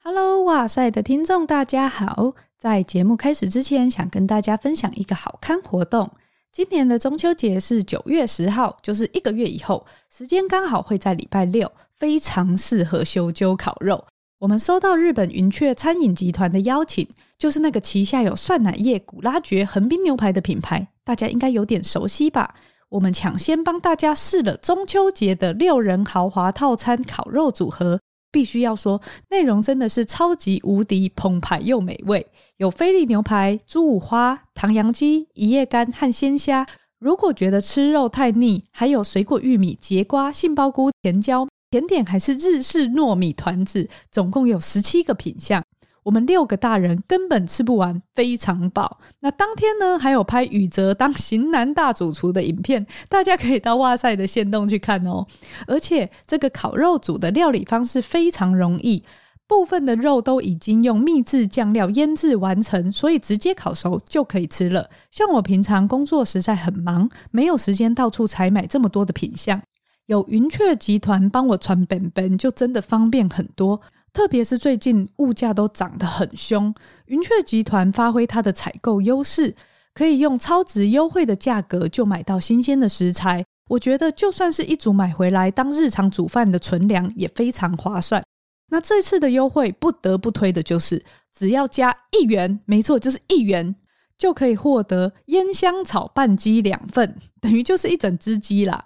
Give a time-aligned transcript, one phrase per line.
[0.00, 2.34] Hello，哇塞的听众大家好！
[2.56, 6.10] 在节目开始之前，想跟大家分享一个好看活动。
[6.52, 14.04] 今年的中秋节是九月十号，就是一个月以后，时间刚好会在礼拜六，非常适合修揪烤肉。
[14.38, 17.06] 我们收到日本云雀餐饮集团的邀请，
[17.36, 22.54] 就是那个旗下有涮乃叶、古拉爵、横滨牛排的品牌，大家应该有点熟悉吧？
[22.90, 28.00] 我们抢先帮大家试了中秋节的六人豪华套餐烤肉组合。
[28.38, 32.24] 必须要说，内容真的是超级无敌澎湃又美味，
[32.58, 36.64] 有菲力牛排、猪五花、唐扬鸡、一夜干和鲜虾。
[37.00, 45.60] 如果觉得吃肉太腻，还有水果玉米、节瓜、杏鲍菇、甜椒，甜点还是日式糯米团子，总共有十七个品项。
[46.04, 48.98] 我们六个大人根本吃不完，非常饱。
[49.20, 55.26] 那当天呢，还有拍宇哲当型男大主厨的影片，大家可以到哇塞的限动去看哦。
[55.66, 59.04] 而且这个烤肉组的料理方式非常容易，
[59.46, 64.88] 部分的肉都已经用秘制酱料腌制完成，所以直接烤熟就可以吃了。
[65.10, 69.60] 像我平常工作实在很忙，没有时间到处采买这么多的品相，
[70.06, 73.80] 有云雀集团帮我传本本，就真的方便很多。
[74.12, 76.74] 特别是最近物价都涨得很凶，
[77.06, 79.54] 云雀集团发挥它的采购优势，
[79.94, 83.44] 可以用超值优惠的价格就买到新鲜的食材。
[83.70, 88.22] 我觉得就算是一组买回来当日常煮饭的存粮也非常划算。
[88.70, 93.76] 那这次的优惠不得不推的就是，只要加一元，没错，就是一元，
[94.16, 98.84] 就可以获得烟香草拌鸡两份，等于就是一整只鸡啦。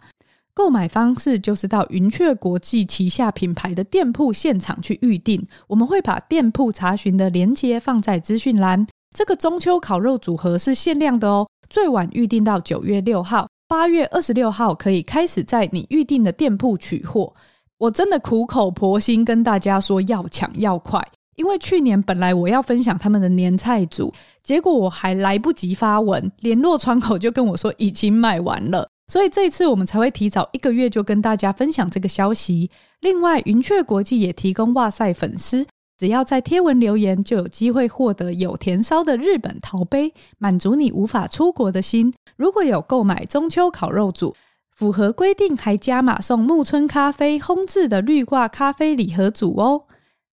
[0.54, 8.86] 购买方式就是到云雀国际旗下品牌的店铺现场去预订，我们会把店铺查询的链接放在资讯栏。
[9.16, 17.32] 这个中秋烤肉组合是限量的哦，最晚预订到九月六号，八月二十六号可以开始在你预订的店铺取货。
[17.78, 21.02] 我真的苦口婆心跟大家说要抢要快，
[21.36, 28.86] 因为去年本来我要分享他们的年菜组，结果我还来不及发文，联络窗口就跟我说已经卖完了。
[29.12, 32.70] 所以这一次我们才会提早一个月就跟大家分享这个消息。
[33.00, 35.66] 另外，云雀国际也提供哇塞粉丝，
[35.98, 42.14] 只要在贴文留言，就有机会获得有甜烧的日本陶杯，满足你无法出国的心。
[42.36, 44.34] 如果有购买中秋烤肉组，
[44.74, 49.82] 符合规定还加码送木村咖啡烘制的绿挂咖啡礼盒组哦。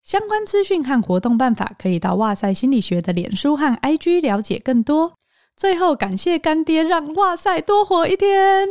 [0.03, 5.18] 相关资讯和活动办法，可以到哇塞心理学的脸书和 IG 了解更多。
[5.59, 8.65] 最后，感谢干爹让哇塞多活一天。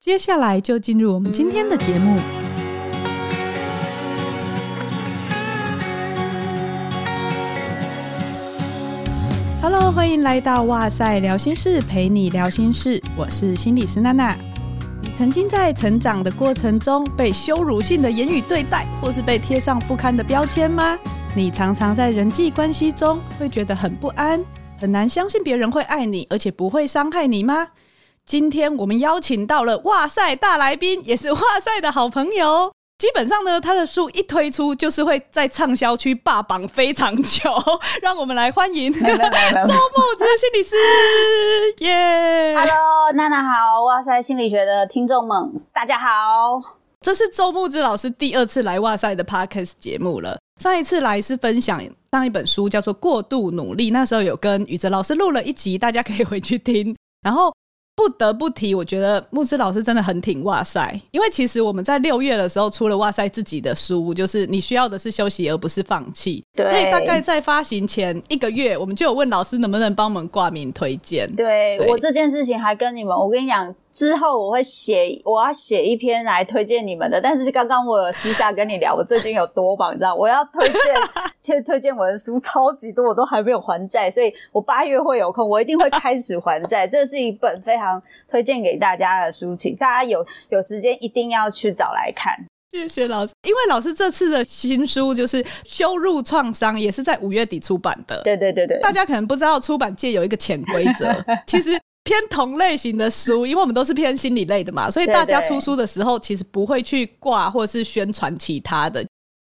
[0.00, 2.16] 接下来就进入我们今天的节目。
[9.62, 13.00] Hello，欢迎来到哇塞聊心事，陪你聊心事。
[13.16, 14.34] 我是心理师娜娜。
[15.00, 20.98] 你曾经在成长的过程中被羞辱性的言语对待，或是被贴上不堪的标签吗？
[21.36, 24.44] 你常常在人际关系中会觉得很不安。
[24.82, 27.68] 很难相信别人会爱你，而且不会伤害你吗？
[28.24, 32.72] 今天我们邀请到了哇塞大来宾，也是哇塞的好朋友。
[32.98, 37.54] 基本上呢，他的书一推出，就是会在畅销区霸榜非常久。
[38.02, 39.14] 让我们来欢迎 周慕之
[40.36, 40.74] 心理师，
[41.78, 46.60] 耶、yeah!！Hello，娜娜好，哇塞心理学的听众们，大家好。
[47.00, 50.38] 这是周慕之老师第二次来哇塞的 Podcast 节目了。
[50.60, 51.80] 上一次来是分享
[52.12, 56.94] 上一本书，叫做《过度努力》，那时候有跟宇哲老师录了一集，大家可以回去听。
[57.24, 57.50] 然后
[57.96, 66.44] 不得不提，我觉得木之老师真的很挺哇塞，因为其实我们在六月的时候出了哇塞自己的书，就是你需要的是休息，而不是放弃。
[66.54, 71.26] 对，所以大概在发行前一个月，我们就有问老师能不能帮我们挂名推荐。
[71.34, 73.74] 对，对我这件事情还跟你们，我跟你讲。
[73.92, 77.20] 之后我会写，我要写一篇来推荐你们的。
[77.20, 80.14] 但是刚刚我有私下跟你聊，我最近有多忙，你知道？
[80.14, 80.80] 我要推荐
[81.44, 86.88] 推 推荐我的书超级多，我都还没有还债，所以我八月会有空，我一定会开始还债。
[86.88, 92.34] 这是一本非常推荐给大家的书，请大家有有时间一定要去找来看。
[92.70, 98.22] 谢谢老师，因为老师这次的新书就是《羞辱创伤》，也是在五月底出版的。
[98.22, 101.14] 对对对对，大家可能不知道出版界有一个潜规则，
[101.46, 101.78] 其实。
[102.04, 109.06] 偏同类型的书，因为我们都是偏心理类的嘛，所以大家出书的时候其实不会去挂或者是宣传其他的，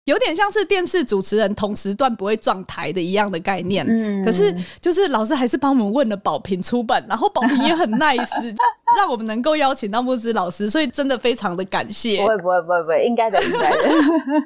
[0.04, 3.84] 有点像是电视主持人同时段不会撞台的一样的概念。
[3.88, 8.54] 嗯，可是就是老师还是帮我们问了宝平出版，然后宝平也很 nice，
[8.96, 12.18] 让我们能够邀请到木子老师，所以真的非常的感谢。
[12.20, 13.90] 不会不会不会不会，应该的应该的。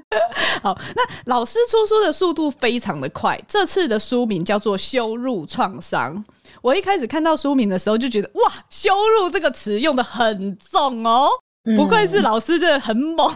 [0.62, 6.17] 好，那老师出书的速度非常的快，这次的书名叫做《羞辱创伤》。
[6.62, 11.29] 我一开始看到书名的时候就觉得哇，羞辱这个词用的很重哦，
[11.77, 13.29] 不愧是老师，真的很猛。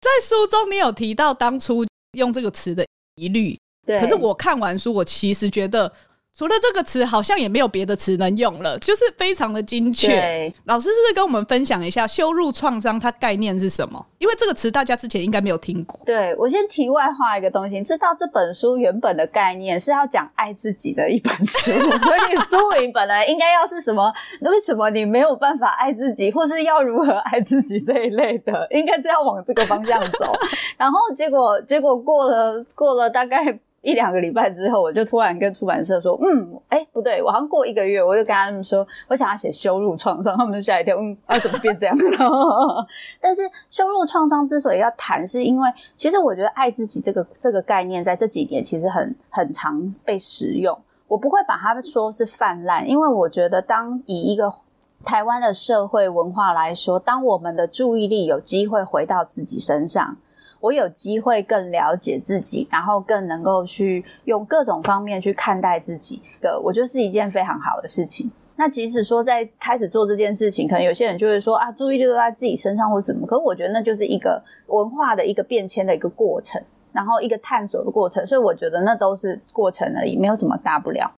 [0.00, 2.86] 在书中你有提到当初用这个词的
[3.16, 3.56] 疑虑，
[3.86, 3.98] 对。
[3.98, 5.92] 可是我看完书，我其实觉得。
[6.32, 10.50] 除了这个词，好像也没有别的词能用了，就是非常的精确。
[10.64, 14.06] 老师是不是跟我们分享一下羞辱创伤它概念是什么？
[14.18, 16.00] 因为这个词大家之前应该没有听过。
[16.06, 24.10] 对，我先题外话一个东西，知道这本书原本的概念是要讲爱自己的一本书， 所以书名本来应该要是什么？
[24.42, 30.32] 为什么你没有办法爱自己，或是要如何爱自己这一类的，应该是要往这个方向走。
[30.78, 33.58] 然后结果结果过了过了大概。
[33.82, 42.86] 一两个礼拜之后，我就突然跟出版社说：“嗯，哎、不对，我好像过一个月，我就跟他们说，我想要写羞辱创伤，他们就吓一跳，嗯，啊，怎么变这样了？
[43.20, 50.78] 但是羞辱创伤之所以要谈，是因为其实我觉得爱自己这个这个概念在这几年其实很很常被使用。
[51.08, 54.52] 我不会把它说是泛滥，因为我觉得当以一个
[55.02, 60.18] 台湾的社会文化来说，当我们的注意力有机会回到自己身上。
[60.60, 68.30] 我有机会更了解自己，然后更能够去用各种方面去看待自己的，我觉得是一件非常好的事情。
[68.56, 76.62] 那即使说在开始做这件事情，可能有些人就会说啊，注意力都在自己身上或什么，可是我觉得那就是一个文化的一个变迁的一个过程，
[76.92, 81.10] 然后一个探索的过程，所以我觉得那都是过程而已，没有什么大不了。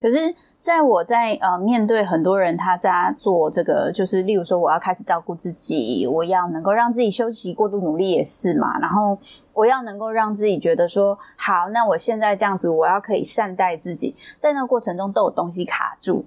[0.00, 0.34] 可是。
[0.60, 8.78] 在我在呃面对很多人，他在做这个，就是例如说，我要开始照顾自己，我要能够让自己休息，过度努力也是嘛。
[8.78, 9.18] 然后
[9.54, 16.26] 我要能够让自己觉得说，好，那我现在这样子，我要可以善待自己，在那个过程中都有东西卡住，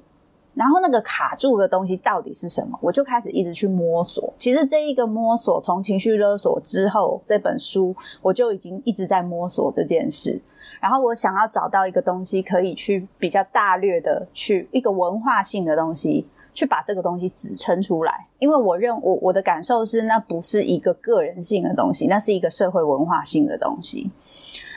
[0.55, 2.75] 然后那个卡住的东西到底是什么？
[2.81, 4.33] 我就开始一直去摸索。
[4.39, 10.41] 其实这一个摸索，从情绪勒索之后，这本书我就已经一直在摸索这件事。
[10.83, 18.27] 然后我想要找到一个东西，可以去比较大略的去一个文化性的东西，去把这个东西指称出来。
[18.37, 24.11] 因为我认我我的感受是，那不是一个个人性的东西，那是一个社会文化性的东西。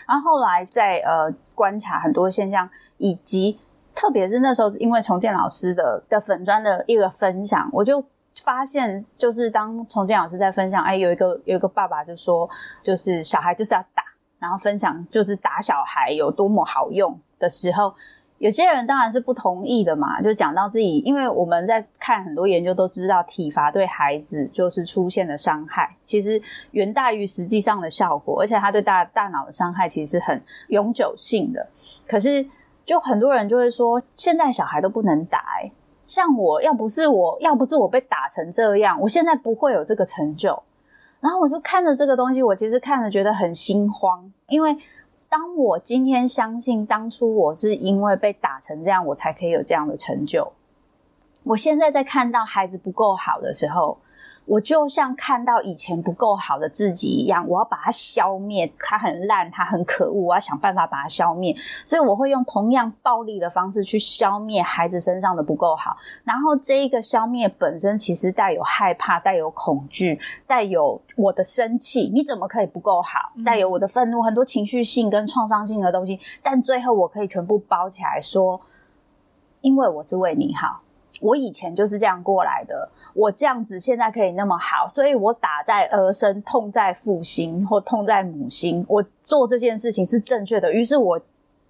[0.06, 3.58] 然后后来在呃观察很多现象，以及
[3.92, 8.00] 特别是那时候因为重建老师的的粉砖的一个分享，我就
[8.44, 12.48] 发现，就是当重建老师在分享，哎，有一个有一个爸爸就说，
[12.84, 14.05] 就是小孩就是要打。
[14.38, 17.94] 然后分享就是打小孩有多么好用的时候，
[18.38, 20.20] 有些人当然是不同意的嘛。
[20.20, 26.40] 就讲到自己，因为我们在看很多研究都知道，体罚对孩子就是出现的伤害，其实
[26.72, 31.66] 远大于实际上的效果，而且它对大大脑的伤害其实是很永久性的。
[32.06, 32.46] 可是，
[32.84, 35.42] 就很多人就会说，现在小孩都不能打，
[36.04, 40.62] 像我要不是我要不是我被打成这样，我现在不会有这个成就。
[41.26, 44.76] 然后我就看着这个东西，我其实看着觉得很心慌，因为
[45.28, 50.52] 当我今天相信当初我是因为被打成这样，我才可以有这样的成就。
[51.42, 53.98] 我现在在看到孩子不够好的时候。
[54.46, 58.72] 我就像看到以前不够好的自己一样，我要把它消灭。
[58.78, 61.54] 它很烂，它很可恶，我要想办法把它消灭。
[61.84, 65.96] 所以我会用同样暴力的方式去消灭孩子身上的不够好。
[66.22, 72.08] 然后这一个消灭本身其实带有害怕，带有恐惧，带有我的生气。
[72.14, 73.32] 你怎么可以不够好？
[73.44, 76.20] 带有我的愤怒，很多情绪性跟创伤性的东西。
[76.40, 78.60] 但最后我可以全部包起来说，
[79.60, 80.82] 因为我是为你好。
[81.20, 82.88] 我以前就是这样过来的。
[83.16, 88.84] 我这样子现在可以那么好，所以我打在儿身，痛在父心或痛在母心。
[88.86, 91.18] 我做这件事情是正确的，于是我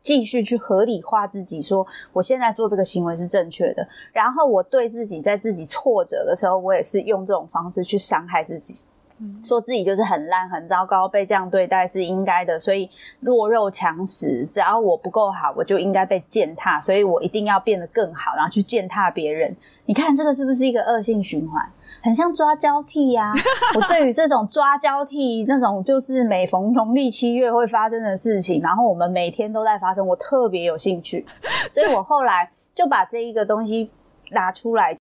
[0.03, 3.89] 继续去合理化自己，说我现在做这个行为是正确的。
[4.13, 8.83] 然后我对自己在自己挫折的时候，我也是用这种方式去伤害自己。
[9.43, 12.91] 说自己就是很烂、很糟糕，被这样对待是应该的，所以
[13.21, 14.45] 弱肉强食。
[14.45, 19.57] 只要我不够好，我就应该被践踏，所以我一定要变得更好，然后去践踏别人。
[19.87, 21.65] 你看这个是不是一个恶性循环？
[22.03, 23.35] 很像抓交替呀、啊。
[23.77, 31.25] 我对于这种抓交替那种，就是每逢农历七月会发生的事情，然后我们每天都在发生，我特别有兴趣，
[31.71, 33.91] 所以我后来就把这一个东西
[34.31, 34.97] 拿出来。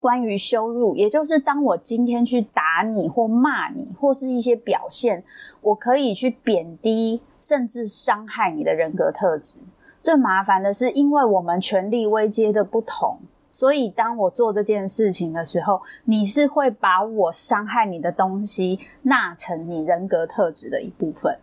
[0.00, 5.22] 关于羞辱，也就是当我今天去打你或骂你，或是一些表现，
[5.60, 9.60] 我可以去贬低甚至伤害你的人格特质。
[10.00, 13.20] 最麻烦的是，因为我们权力位阶的不同，
[13.52, 21.38] 所以当我做这件事情的时候，你是会把我伤害你的东西纳成你人格特质的一部分，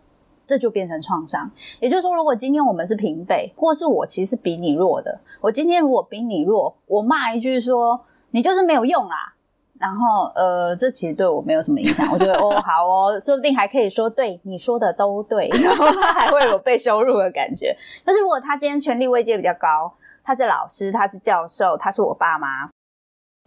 [0.46, 1.50] 这就变成创伤。
[1.80, 8.02] 也就是说，如果今天我们是平辈，或是我其实比你弱的，我今天如果比你弱，我骂一句说。
[8.32, 9.34] 你就是没有用啦，
[9.76, 12.08] 然后呃，这其实对我没有什么影响。
[12.12, 17.76] 我觉得哦，好哦，说不定还可以说对你说的都对，然后他还会有被羞辱的感觉。
[18.04, 22.70] 但是如果他今天权力位阶比较高，他是老师，他是教授，他是我爸妈，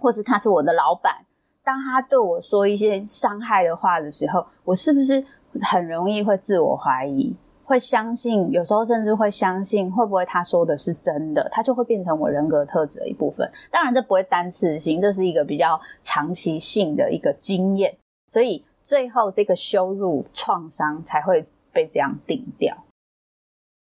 [0.01, 1.25] 或是他是我的老板，
[1.63, 5.25] 当他对我说一些伤害的话的时候，我是不是
[5.61, 7.35] 很容易会自我怀疑？
[7.65, 13.49] 会相信，有时候甚至会相信，会不会他说的是真的，他就会变成我人格特质的一部分。
[13.71, 22.75] 当然，这不会单次性，这是一个比较长期性的一个经验，所以最后这个羞辱创伤才会被这样定掉。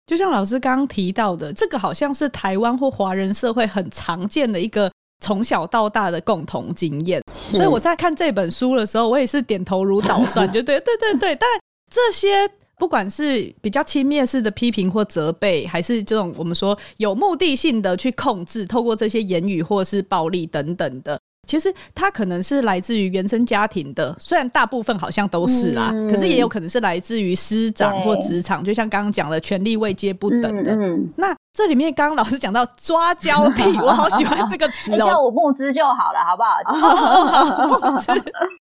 [0.05, 4.91] 就像老师刚刚提到的，这个好像是台湾或华人社会很常见的一个
[5.21, 7.21] 从小到大的共同经验。
[7.33, 11.35] 是所以我在看这本书的时候，我也是点头如捣蒜， 就对对对对。
[11.35, 11.49] 但
[11.91, 12.49] 这些。
[12.75, 30.73] 不管是比较轻蔑式的批评或责备，还是这种我们说有目的性的去控制，透过这些言语或是暴力等等的，其实它可能是来自于原生家庭的，虽然大部分好像都是啦，嗯、可是也有可能是来自于师长或职场，就像刚刚讲的权力位阶不等的。
[30.73, 37.67] 嗯嗯、那这里面刚刚老师讲到抓交替， 我好喜欢这个词哦、喔，叫我募资就好了，好不好？
[37.91, 38.11] 募资。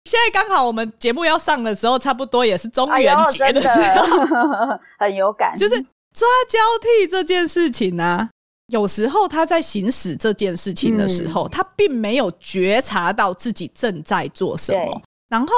[0.04, 5.56] 现在刚好我们节目要上的时候，差不多也是中元节的时候，哎、 很有感。
[5.56, 5.75] 就是
[6.14, 8.28] 抓交替这件事情啊，
[8.68, 15.02] 有时候他在行使这件事情的时候，嗯、他并没有觉察到自己正在做什么。
[15.28, 15.49] 然后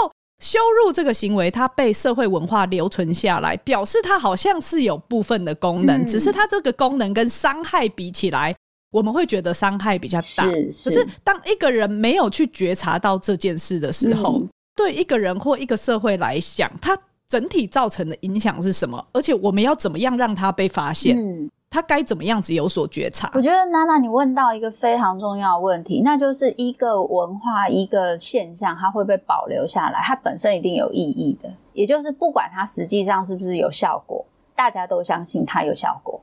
[0.42, 8.54] 羞辱这个行为，它被社会文化留存下来，表示它好像是有部分的功能，嗯、只是它这个功能跟伤害比起来。
[8.90, 16.98] 我们会觉得伤害比较大，是是，可是当一个人没有去觉察到这件事的时候，嗯、对一个人或一个社会来讲，它
[17.28, 19.06] 整体造成的影响是什么？
[19.12, 21.18] 而且我们要怎么样让它被发现？
[21.18, 23.30] 嗯，他该怎么样子有所觉察？
[23.34, 34.24] 我觉得娜娜，你问到一个非常重要的问题，那就是一个文化、一个现象，它会被保留下来，它本身一定有意义的，也就是不管它实际上是不是有效果，
[34.56, 36.18] 大家都相信它有效果。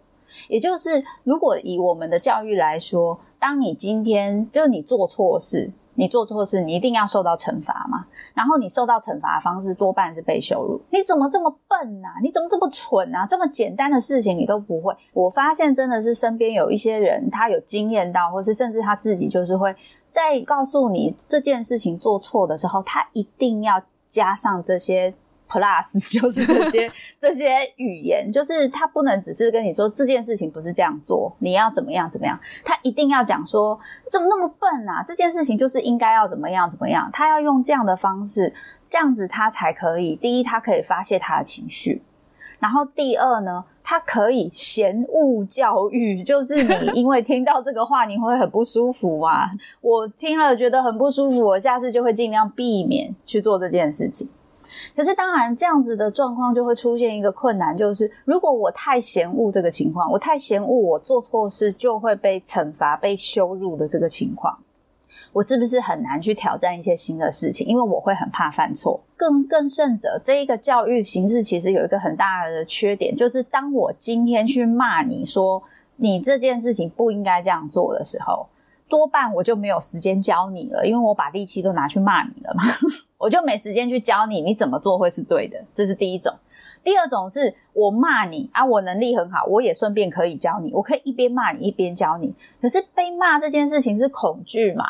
[0.50, 8.06] 也就是，如果以我们的教育来说，当你今天就是你做错事，你做错事，你一定要受到惩罚嘛。
[8.34, 10.82] 然后你受到惩罚的方式多半是被羞辱。
[10.92, 12.20] 你怎么这么笨啊？
[12.22, 13.26] 你怎么这么蠢啊？
[13.26, 14.96] 这么简单的事情你都不会。
[15.14, 19.76] 我发现真的是身边有一些人，他有经验到，或是甚至他自己就是会
[20.08, 25.14] 在告诉你这件事情做错的时候，他一定要加上这些。
[25.48, 35.04] Plus 就是这些这些语言，就是他不能只是跟你说这件事情不是这样做，你要怎么样怎么样，他一定要讲说怎么那么笨啊？
[35.06, 38.52] 这件事情就是应该要怎么样怎么样，他要用这样的方式，
[38.90, 40.16] 这样子他才可以。
[40.16, 42.02] 第一，他可以发泄他的情绪，
[42.58, 54.28] 然后第二呢，他可以嫌恶教育，就是你因为听到这个话你会很不舒服啊，我听了觉得很不舒服，我下次就会尽量避免去做这件事情。
[54.96, 64.58] 可是，当然，这样子的状况就会出现一个困难，就是如果我太嫌恶这个情况，我太嫌恶，我做错事就会被惩罚、被羞辱的这个情况，
[65.34, 67.68] 我是不是很难去挑战一些新的事情？
[67.68, 69.00] 因为我会很怕犯错。
[69.18, 75.62] 更更甚者，这一个教育形式其实有一个很大的缺点，就是当我今天去骂你说
[75.98, 78.48] 你这件事情不应该这样做的时候。
[78.88, 82.64] 多半我就没有时间教你了，因为我把力气都拿去骂你了嘛，
[83.18, 85.58] 我就没时间去教你，你怎么做会是对的。
[85.74, 86.34] 这是第一种。
[86.84, 92.32] 第二种是我骂你啊，我能力很好，我也顺便可以教你，我可以一边骂你一边教你。
[92.62, 94.86] 可是被骂这件事情是恐惧嘛，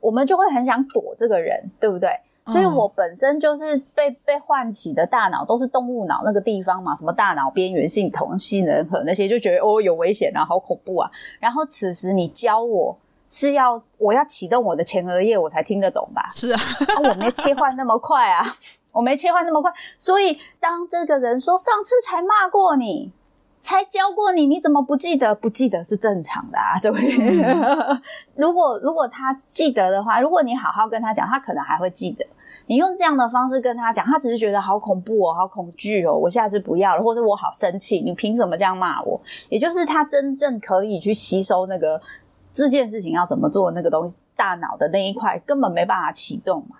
[0.00, 2.08] 我们就会很想躲这个人，对不对？
[2.46, 11.10] 所以我本身就是被被唤起的大脑都是动物脑那个地方嘛，什么大脑边缘性、同性人核那些，就觉得哦有危险啊，好恐怖啊。
[11.40, 12.96] 然后此时你教我。
[13.28, 16.28] 是要我要启动我的前额叶，我才听得懂吧？
[16.34, 18.44] 是啊，啊，我没切换那么快啊，
[18.92, 23.12] 我没切换那么快，所以当这个人说上次才骂过你，
[23.60, 25.34] 才教过你，你怎么不记得？
[25.34, 27.00] 不记得是正常的啊， 这位。
[27.18, 28.00] 嗯、
[28.36, 32.24] 如果如果他记得的话，如果你好好跟他讲，他可能还会记得。
[32.68, 39.20] 你用这样的方式跟他讲，他只是觉得好恐怖哦，好恐惧哦，我下次不要了，或者我好生气，你凭什么这样骂我？
[39.48, 42.00] 也就是他真正可以去吸收那个。
[42.56, 43.70] 这件事情要怎么做？
[43.72, 46.76] 那个东西，大脑的那一块根本没办法启动嘛。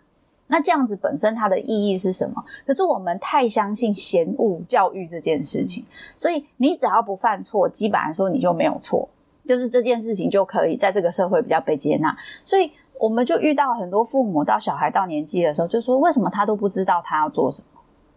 [0.46, 2.42] 那这样子本身它的意义是什么？
[2.66, 5.84] 可是我们太相信嫌恶教育这件事情，
[6.16, 9.06] 所以你只要不犯错，基本上说你就没有错，
[9.46, 12.16] 就是这件事情就可以在这个社会比较被接纳。
[12.42, 17.75] 所以我们就遇到很多父母到小孩到年纪的时候，就说为什么他都不知道他要做什么？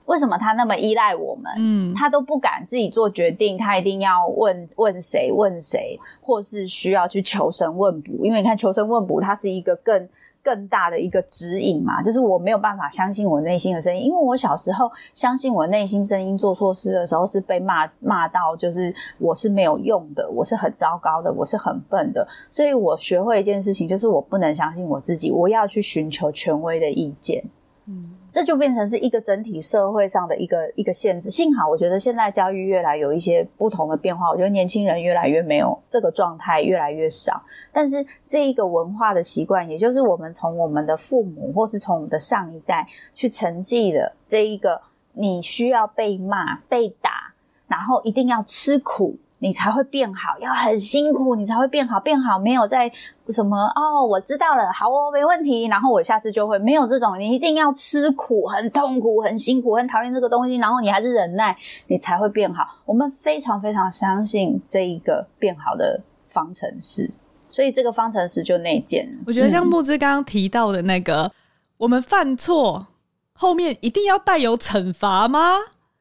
[0.10, 1.54] 为什么他那么依赖我们？
[1.58, 8.26] 嗯，他都不敢自己做决定，他一定要问问谁问谁，或是需要去求神问卜。
[8.26, 10.10] 因为你看求神问卜，它是一个更
[10.42, 12.02] 更大的一个指引嘛。
[12.02, 22.28] 就是我没有办法相信我内心的声音，因为我小时候相信我内心声音做错事的时候是被骂骂到，就是我是没有用的，我是很糟糕的，我是很笨的。
[22.50, 27.44] 所以我学会一件事情，就是我不能相信我自己，我要去寻求权威的意见。
[27.86, 28.16] 嗯。
[28.32, 31.30] 这就变成是一个整体社会上的一个一个限制。
[31.30, 37.42] 幸好我觉得现在教育越来有一些不同的变化，我觉得年轻人越来越没有这个状态，越来越少。
[37.72, 44.82] 但是这一个文化的习惯，也就是我们从我们的父母或是从我们的上一代去承继的这一个，
[45.14, 47.34] 你需要被骂、被打，
[47.68, 49.18] 然后一定要吃苦。
[49.40, 52.00] 你才会变好，要很辛苦，你才会变好。
[52.00, 52.92] 变好没有在
[53.30, 55.66] 什么哦，我知道了，好哦，没问题。
[55.68, 62.66] 然后我下次就会没有这种，你一定要吃苦，很痛苦，很辛苦，很讨厌这个东西，然后你还是忍耐，你才会变好。
[62.86, 67.10] 我们非常非常相信这一个变好的方程式，
[67.50, 69.08] 所以这个方程式就内建。
[69.26, 71.32] 我觉得像木之刚刚提到的那个，嗯、
[71.78, 72.88] 我们犯错
[73.34, 75.56] 后面一定要带有惩罚吗？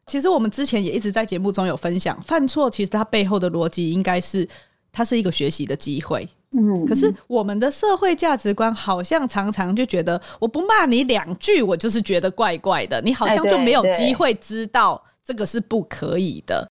[0.09, 4.49] 其实我们之前也一直在节目中有分享，犯错其实它背后的逻辑应该是，
[4.91, 6.27] 它是一个学习的机会。
[6.53, 16.67] 嗯，可是我们的社会价值观好像常常就觉得，我不骂你两句，我就是觉得怪怪的，你好像就没有机会知道这个是不可以的。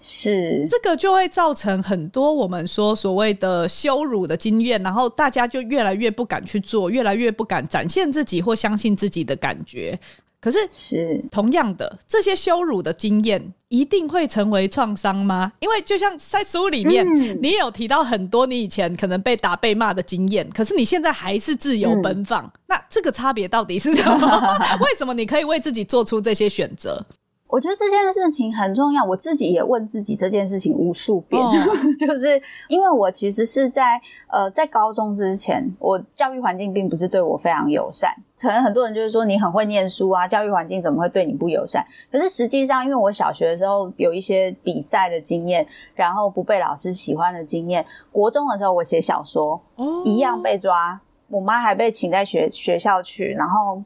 [0.00, 9.98] 是，这个就会造成很多我们说所谓的羞辱的经验，然后大家就越来越不敢去做，越来越不敢展现自己或相信自己的感觉。
[10.40, 15.52] 可是，是同样的，这些羞辱的经验一定会成为创伤吗？
[15.58, 22.44] 因为就像在书里面，嗯、你有提到很多你以前可能被打、被骂的经验，可是你现在还是自由奔放。
[22.44, 24.28] 嗯、那这个差别到底是什么？
[24.80, 27.04] 为什么你可以为自己做出这些选择？
[27.48, 31.50] 我觉得这件事情很重要，我自己也问自己这件事情无数遍，哦、
[31.98, 38.14] 就是因为我其实是在呃在高中之前，我教育环境并不是对我非常友善。
[38.38, 41.84] 可能很多人就是说你很会念书啊，教育环境怎么会对你不友善？
[42.12, 47.84] 可是实际上，因为我小学的时候有一些比赛的经验，然后不被老师喜欢的经验。
[48.12, 53.82] 国中的时候我写小说，哦、一样被抓，我妈还被请在学学校去，然后。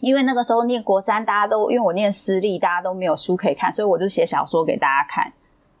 [0.00, 5.32] 因为那个时候念国三，大家都因为我念私立，大家都没有书可以看，所以我就写小说给大家看，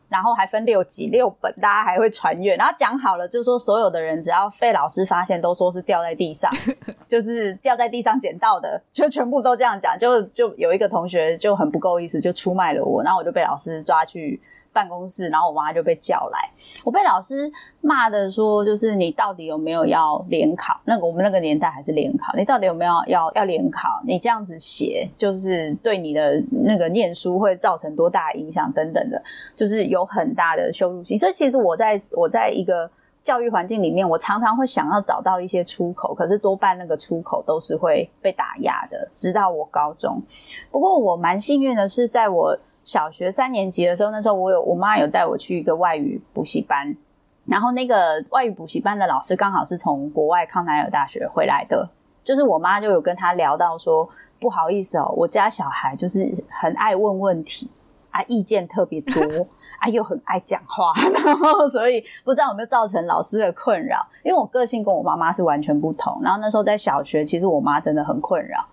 [0.08, 2.56] 然后还分六集六本，大家还会传阅。
[2.56, 6.50] 然后讲好了，就是说所有的人只要被老师发现，都说是掉在地上，
[7.06, 9.98] 就是掉在地上捡到的，就全部都这样讲。
[9.98, 14.40] 就就有一个同学就很不够意思，就出卖了我，然后我就被老师抓去。
[14.76, 16.50] 办公室，然后我妈就被叫来，
[16.84, 20.78] 我被老师骂的说，就是你到底有没有要联考？
[20.84, 23.88] 那个我们那个年代还是联考，你到底有没有要要联考？
[24.04, 29.22] 你这样子写，就是对你的那个念书会造成多大影响等等的，
[29.54, 31.18] 就是有很大的羞辱性。
[31.18, 32.90] 所以其实我在我在一个
[33.22, 39.08] 教育环境里面，我常常会想要找到一些出口，可是多半那个出口都是会被打压的。
[39.14, 40.20] 直到我高中，
[40.70, 42.54] 不过我蛮幸运的是，在我。
[42.86, 46.96] 小学三年级的时候，那时候我有我妈有带我去一个外语补习班，
[47.44, 51.90] 然后那个外语补习班的老师刚好是从国外康奈尔大学回来的，
[52.22, 57.68] 就是我妈就有跟他聊到说，不好意思哦，我家小孩就是很爱问问题
[58.12, 59.20] 啊，意见特别多。
[59.78, 63.98] 啊，又很爱讲话，然后所以不知道有没有造成老师的困扰。
[64.24, 66.18] 因为我个性跟我妈妈是完全不同。
[66.22, 68.64] 然后那时候在小学，其实我妈真的很困扰。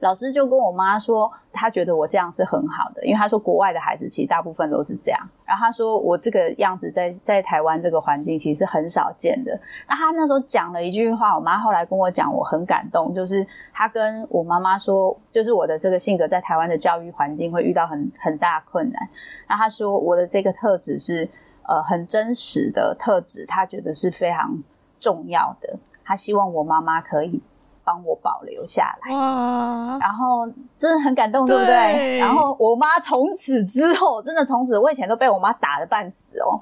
[0.00, 5.20] 老师就跟我妈说，他觉得我这样是很好的，因为他说国外的孩子其实大部分都是这样。
[5.44, 9.58] 然后他说我这个样子在在台湾这个环境其实是很少见的。
[9.88, 19.08] 那他那时候讲了一句话，我妈后来跟我讲，我很感动，就是他跟我妈妈说，就是我的这个性格在台湾的教育环境会遇到很很大困难。
[19.48, 21.28] 那他说我的这个特质是
[21.68, 24.62] 呃很真实的特质，他觉得是非常
[24.98, 25.78] 重要的。
[26.04, 27.42] 他希望我妈妈可以
[27.84, 29.14] 帮我保留下来。
[29.14, 29.98] 哇！
[30.00, 31.74] 然后真的很感动，对不对？
[31.94, 32.18] 对。
[32.18, 36.60] 然后我妈从此之后，真的从此，我以前都被我妈打得半死哦。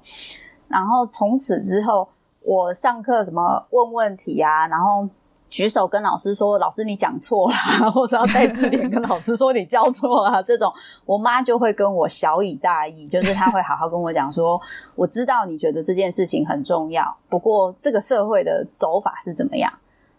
[0.69, 2.09] 然后从此之后，
[2.43, 4.67] 我上课什么问问题啊？
[4.69, 5.09] 然后。
[5.51, 7.57] 举手跟老师说：“老师，你讲错了。
[7.91, 10.41] ”或者要带字典跟老师说：“你教错了。
[10.45, 10.71] ”这种，
[11.07, 14.61] 我妈就会跟我小以大义，就是她会好好跟我讲说
[14.95, 19.73] ：“我知道你觉得这件事情很重要，不过这个社会的走法是怎么样。”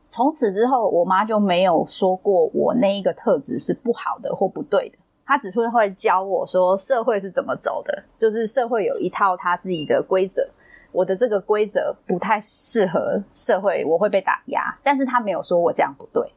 [0.10, 10.46] 从此之后，我妈就没有说过我那一个特质是不好的或不对的，她只会会教我说社会是怎么走的，就是社会有一套她自己的规则。
[10.92, 14.76] 我的这个规则不太适合社会，我会被打压。
[14.84, 16.28] 但是她没有说我这样不对。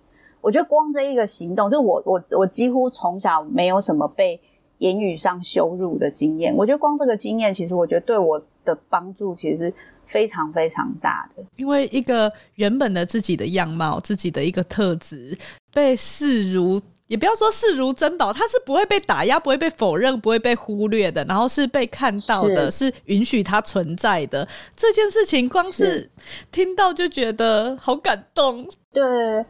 [0.43, 4.39] 我觉得光这一个行动，就我我我几乎从小没有什么被
[4.77, 6.55] 言语上羞辱的经验。
[6.55, 9.73] 我觉得光这个经验，其实我觉得对我的帮助其实
[10.13, 11.43] 非常非常大的。
[11.57, 15.37] 因为一个原本的自己的样貌，自己的一个特质
[15.73, 16.81] 被视如。
[17.09, 24.49] 也不要说视如珍宝，它是不会被打压、不会被否认、不会被忽略的，然后是被看到的，是，是允许它存在的。
[24.75, 26.11] 这件事情，光是
[26.51, 28.67] 听到就觉得好感动。
[28.91, 29.45] 对，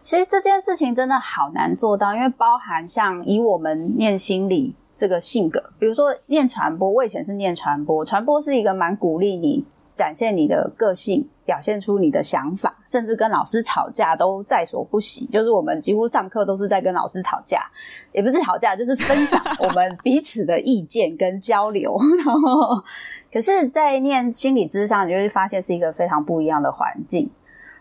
[0.00, 9.64] 其实这件事情真的好难做到，因为包含像以我们念心理这个性格，比如说念传播，我以前是念传播，传播是一个蛮鼓励你
[10.00, 15.26] 展现你的个性，表现出你的想法，甚至跟老师吵架都在所不惜。
[15.26, 17.70] 就是我们几乎上课都是在跟老师吵架，
[18.10, 21.94] 也不是吵架，就是分享 我们彼此的意见跟交流。
[22.24, 22.82] 然后，
[23.30, 27.30] 可是，在念心理咨商，你就会发现是一个非常不一样的环境。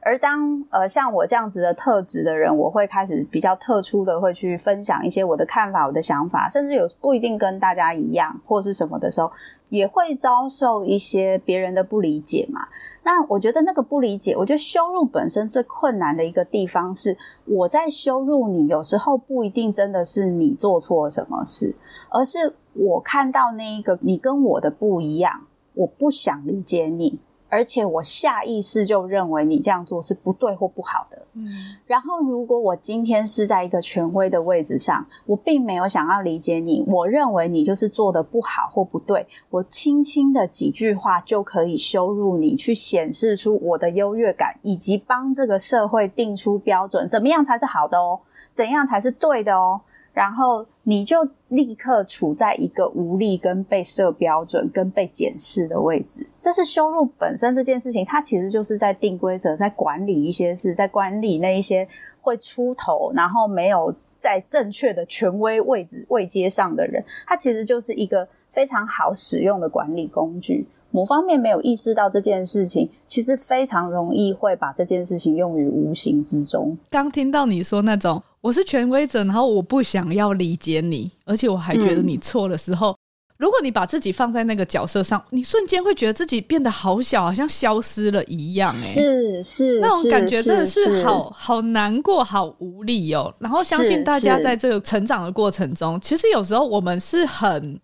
[0.01, 9.29] 而当呃像我这样子的特质的人，我会开始比较特殊的会去分享一些我的看法、我的想法，甚至有不一定跟大家一样或是什么的时候，
[9.69, 12.67] 也会遭受一些别人的不理解嘛。
[13.03, 21.73] 那我觉得那个不理解，我觉得羞辱本身最困难的一个地方是，我在羞辱你，有时候不一定真的是你做错了什么事，
[22.09, 27.19] 而是我看到那一个你跟我的不一样，我不想理解你。
[27.49, 31.25] 而且我下意识就认为你这样做是不对或不好的。
[31.33, 31.47] 嗯，
[31.85, 48.19] 然后如果我今天是在一个权威的位置上，我并没有想要理解你，我认为你就是做的不好或不对，我轻轻的几句话就可以羞辱你，去显示出我的优越感，以及帮这个社会定出标准，怎么样才是好的哦，
[48.53, 49.81] 怎样才是对的哦。
[50.11, 51.17] 然后你就
[51.49, 56.27] 立刻处在一个无力、跟被设标准、跟被检视的位置。
[56.41, 61.87] 这是修路本身这件事情，它其实就是在定规则，在管理一些事，在管理那一些
[62.21, 67.05] 会出头，然后没有在正确的权威位置位阶上的人。
[67.27, 70.67] 它其实就是一个非常好使用的管理工具。
[70.91, 76.77] 某方面没有意识到这件事情，其实非常容易会把这件事情用于无形之中。
[76.89, 78.21] 刚听到你说那种。
[78.41, 82.95] 我是权威者，然后我不想要理解你，而且我还觉得你错的时候，嗯，
[83.35, 88.71] 如果你把自己放在那个角色上，你瞬间会觉得自己变得好小，好像消失了一样。
[88.71, 93.35] 欸，是是，那种感觉真的是好好难过，好无力哦。
[93.39, 97.77] 然后相信大家在这个成长的过程中，其实有时候我们是很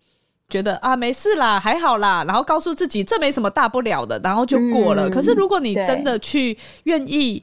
[0.48, 5.08] 觉得啊，没事啦，还好啦，然后告诉自己这没什么大不了的，然后就过了。
[5.08, 7.42] 嗯，可是如果你真的去愿意。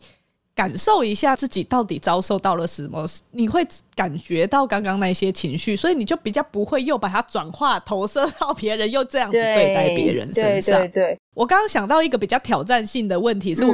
[0.55, 10.79] 感受一下自己到底遭受到了什么，你会感觉到刚刚那些情绪，所以你就比较不会又把它转化投射到别人，又这样子对待别人身上。
[10.81, 13.73] 对对对，我刚刚想到一个比较挑战性的问题，是我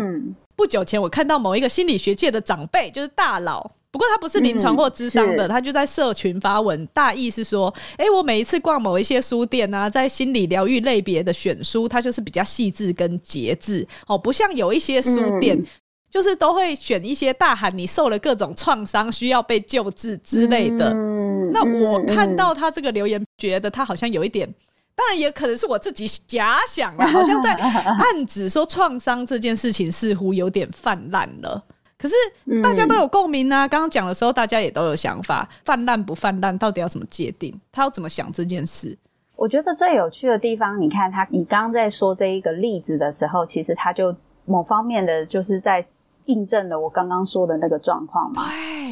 [0.56, 15.66] 不久前我看到某一个心理学界的长辈，就是大佬，不过他不是临床或咨商的，他就在社群发文，大意是说，哎，我每一次逛某一些书店啊，在心理疗愈类别的选书，它就是比较细致跟节制哦，不像有一些书店。
[16.12, 20.90] 就是都会选一些大喊你受了各种创伤需要被救治之类的。
[20.92, 24.52] 嗯、那我看到他这个留言，觉得他好像有一点，
[24.96, 31.64] 当然也可能是我自己假想了，好像在暗指说创伤这件事情似乎有点泛滥了。
[32.02, 32.16] 可是
[32.64, 37.54] 大家都有共鸣啊，刚刚讲的时候大家也都有想法，泛滥不泛滥到底要怎么界定？
[37.72, 38.98] 他要怎么想这件事？
[39.36, 45.86] 我觉得最有趣的地方，你看他，你刚刚在说这一个例子的时候，其实他就某方面的就是在。
[46.26, 48.44] 印证了我刚刚说的那个状况嘛？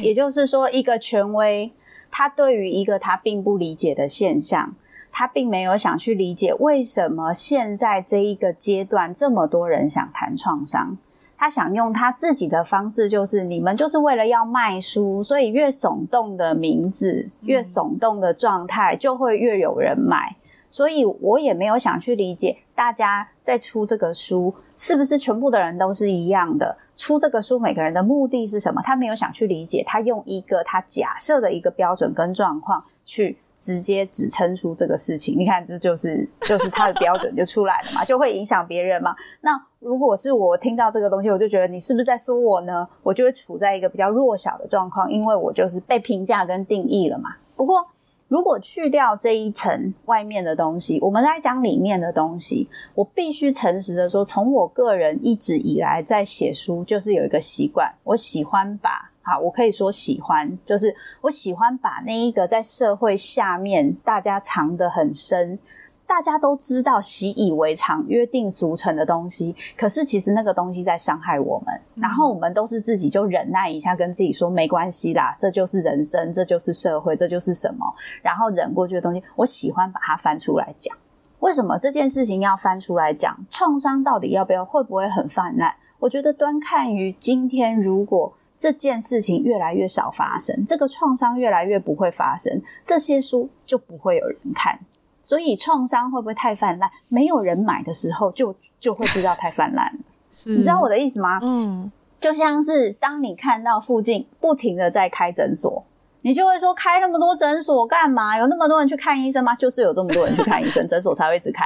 [0.02, 1.70] 也就是说，一个权威，
[2.10, 4.74] 他对于一个他并不理解的现象，
[5.12, 10.98] 他并没有想去理解为什么现在这一个阶段这么多人想谈创伤。
[11.38, 20.34] 他想用他自己的方式，就是你们就是为了要卖书，所以越耸动的名字，越耸动的状态，就会越有人买。
[20.68, 26.76] 所以我也没有想去理解，大家在出这个书，是不是全部的人都是一样的？
[26.94, 28.82] 出这个书，每个人的目的是什么？
[28.84, 35.38] 他没有想去理解，他用一个他假设的一个标准跟状况去直接指称出这个事情。
[35.38, 39.14] 你看，这就是就是他的标准就出来了嘛， 就会影响别人嘛。
[39.40, 42.88] 那如果是我听到这个东西，我就觉得你是不是在说我呢？
[43.02, 47.30] 我就会处在一个比较弱小的状况，因为我就是被评价跟定义了嘛。
[47.56, 47.84] 不过。
[48.30, 52.68] 如果去掉这一层外面的东西，我们来讲里面的东西。
[52.94, 65.58] 我必须诚实的说，从我个人一直以来在写书，就是有一个习惯，我喜欢把，好，我可以说喜欢，就是我喜欢把那一个在社会下面大家藏得很深。
[66.06, 71.80] 大家都知道习以为常、约定俗成的东西，可是其实那个东西在伤害我们。
[71.96, 77.84] 然后我们都是自己就忍耐一下，跟自己说没关系啦，这就是人生，这就是社会，这就是什么。
[78.22, 80.96] 然后忍过去的东西，我喜欢把它翻出来讲。
[81.40, 83.38] 为什么这件事情要翻出来讲？
[83.50, 85.74] 创伤到底要不要，会不会很泛滥？
[85.98, 94.78] 我觉得端看于今天，如果这件事情越来越少发生，这个创伤越来越不会发生，这些书就不会有人看。
[95.22, 96.90] 所以创伤会不会太泛滥？
[97.08, 100.00] 没有人买的时候就，就 就会知道太泛滥了。
[100.46, 101.38] 你知道我的意思吗？
[101.42, 105.84] 嗯，就像是当你看到附近不停的在开诊所，
[106.22, 108.36] 你就会说，开那么多诊所干嘛？
[108.38, 109.54] 有那么多人去看医生吗？
[109.54, 111.64] 就是有这么多人去看医生， 诊所才会一直开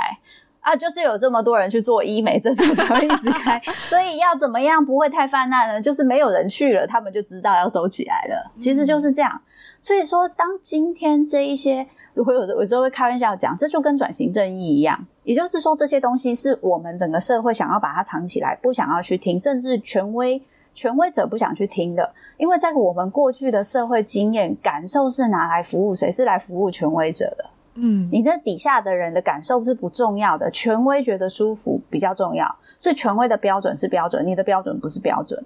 [0.62, 0.77] 啊！
[0.77, 3.61] 就是有这么多人去做医美，诊所才会一直开。
[3.90, 5.83] 所以要怎么样不会太泛滥呢？
[5.83, 8.51] 就是没有人去了，他们就知道要收起来了。
[8.61, 9.40] 其实就是这样。
[9.81, 15.05] 所以说，当今天这一些，我有有时候会开玩笑讲，这就跟转型正义一样。
[15.25, 20.40] 也就是说，这些东西是我们整个社会想要把它藏起来，不想要去听，甚至权威
[20.75, 22.14] 权威者不想去听的。
[22.37, 26.12] 因为在我们过去的社会经验感受是拿来服务谁？
[26.12, 27.44] 是来服务权威者的。
[27.74, 32.54] 嗯，你的底下的人的感受是不重要的，权威觉得舒服比较重要。
[32.78, 35.44] 所以权威的标准是标准，你的标准不是标准。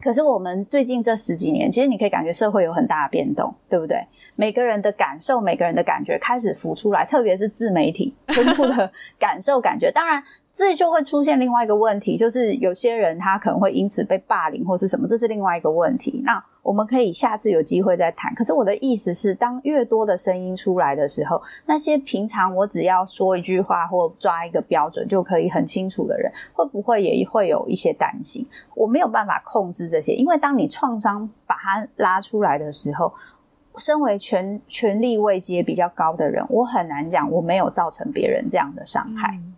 [0.00, 4.06] 可是我们最近这十几年，其实你可以感觉社会有很大的变动，对不对？
[4.36, 9.90] 每个人的感受，每个人的感觉开始浮出来，特别是自媒体 全部的感受、感觉。
[9.92, 16.20] 当然，这就会出现另外一个问题，就是有些人他可能会因此被霸凌或是什么，这是另外一个问题。
[16.24, 18.34] 那我们可以下次有机会再谈。
[18.34, 28.44] 可是我的意思是，当越多的声音出来的时候，那些平常我只要说一句话或抓一个标准就可以很清楚的人，会不会也会有一些担心？
[28.74, 33.12] 我没有办法控制这些，因为当你创伤把它拉出来的时候。
[33.76, 39.34] 身为权权力位阶比较高的人，我很难讲我没有造成别人这样的伤害。
[39.34, 39.52] 嗯。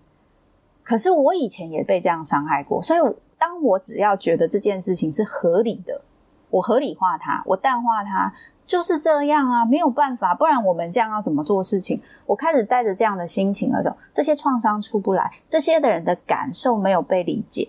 [0.82, 2.98] 可是我以前也被这样伤害过，所以
[3.36, 6.00] 当我只要觉得这件事情是合理的，
[6.50, 8.32] 我合理化它，我淡化它，
[8.66, 12.00] 就是这样啊，没有办法，不然我们这样要怎么做事情？
[12.26, 17.68] 我开始带着这样的心情的时候，这些创伤出不来，这些的人的感受没有被理解，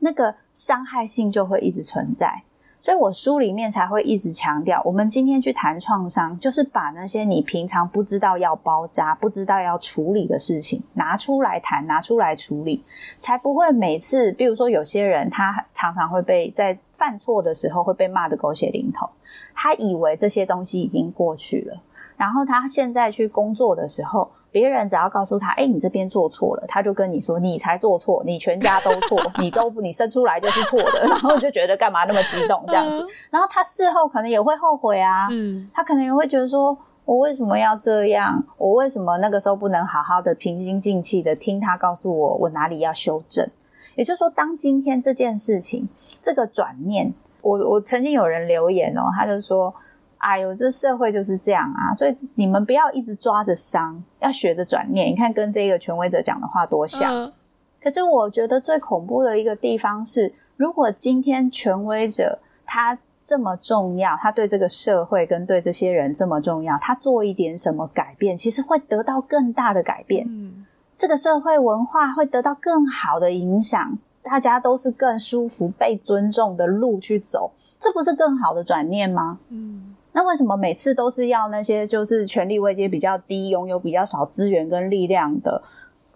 [0.00, 2.42] 那个伤害性就会一直存在。
[2.80, 12.84] 所以我书里面才会一直强调，我们今天去谈创伤，就是把那些你平常不知道要包扎、不知道要处理的事情拿出来谈、拿出来处理，
[13.18, 19.08] 才不会每次，比如说有些人他常常会被在犯错的时候会被骂得狗血淋头，
[19.54, 21.82] 他以为这些东西已经过去了，
[22.16, 24.30] 然后他现在去工作的时候。
[24.58, 38.44] 别人只要告诉他，哎、欸，你这边做错了，他就跟你说，你才做错，你全家都错， 你都不，你生出来就是错的， 然后就觉得干嘛那么激动这样子，然后他事后可能也会后悔啊，嗯，他可能也会觉得说，我为什么要这样？
[38.56, 43.48] 我为什么那个时候不能好好的平心静气的听他告诉我，我哪里要修正？
[43.94, 45.88] 也就是说，当今天这件事情
[46.20, 49.72] 这个转念，我我曾经有人留言哦，他就说。
[50.18, 51.94] 哎呦，这社会就是这样啊！
[51.94, 55.10] 所以你们不要一直抓着伤，要学着转念。
[55.10, 57.14] 你看，跟这个权威者讲的话多像。
[57.14, 57.32] 嗯。
[57.80, 70.26] 可是我觉得最恐怖的一个地方是，如果今天权威者他这么重要，他对这个社会跟对这些人这么重要，他做一点什么改变，其实会得到更大的改变。
[70.28, 79.38] 嗯，这个社会文化会得到更好的影响，大家都是更舒服、被尊重的路去走，这不是更好的转念吗？
[79.50, 79.87] 嗯。
[80.18, 85.62] 那为什么每次都是要那些就是权力位阶比较低、拥有比较少资源跟力量的、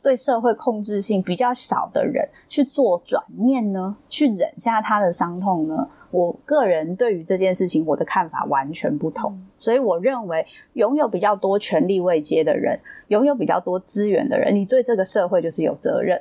[0.03, 3.95] 对社会控制性比较少的人去做转念呢？
[4.09, 5.89] 去忍下他的伤痛呢？
[6.11, 9.41] 我个人对于这件事情，我的看法完全不同。
[9.61, 16.21] 所以我认为，拥有比较多权力位阶的人，拥有比较多资源的人，你对这个社会就是有责任，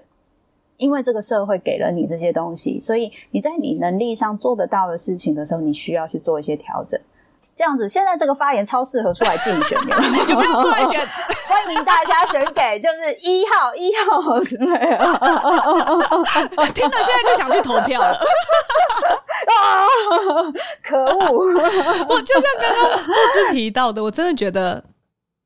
[0.77, 7.01] 因为这个社会给了你这些东西，所以你在你能力上做得到的事情的时候，你需要去做一些调整。
[7.55, 9.95] 这样子，现在这个发言超适合出来竞选的，
[10.29, 11.05] 有没有出来选？
[11.47, 14.97] 欢迎大家选给就是一号、一号之类的。
[16.73, 18.17] 听了现在就想去投票了。
[19.51, 19.85] 啊！
[20.83, 21.29] 可恶！
[22.09, 24.83] 我就像刚刚牧师提到的，我真的觉得，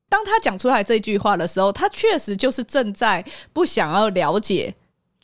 [0.09, 4.75] 当他讲出来这句话的时候，他确实就是正在不想要了解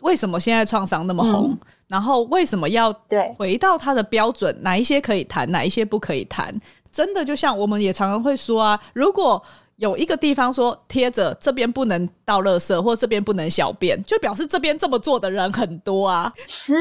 [0.02, 1.50] 为什么现在创伤那么红。
[1.52, 1.60] 嗯
[1.92, 4.58] 然后为什么要对回到他的标准？
[4.62, 6.58] 哪一些可以谈，哪一些不可以谈？
[6.90, 9.44] 真的就像我们也常常会说啊，如果
[9.76, 16.32] 有一个地方说贴着这边不能倒垃圾，或这边不能小便，就表示这边这么做的人很多啊。
[16.48, 16.76] 是，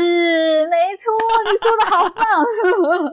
[0.68, 1.10] 没错，
[1.50, 2.24] 你说的好棒。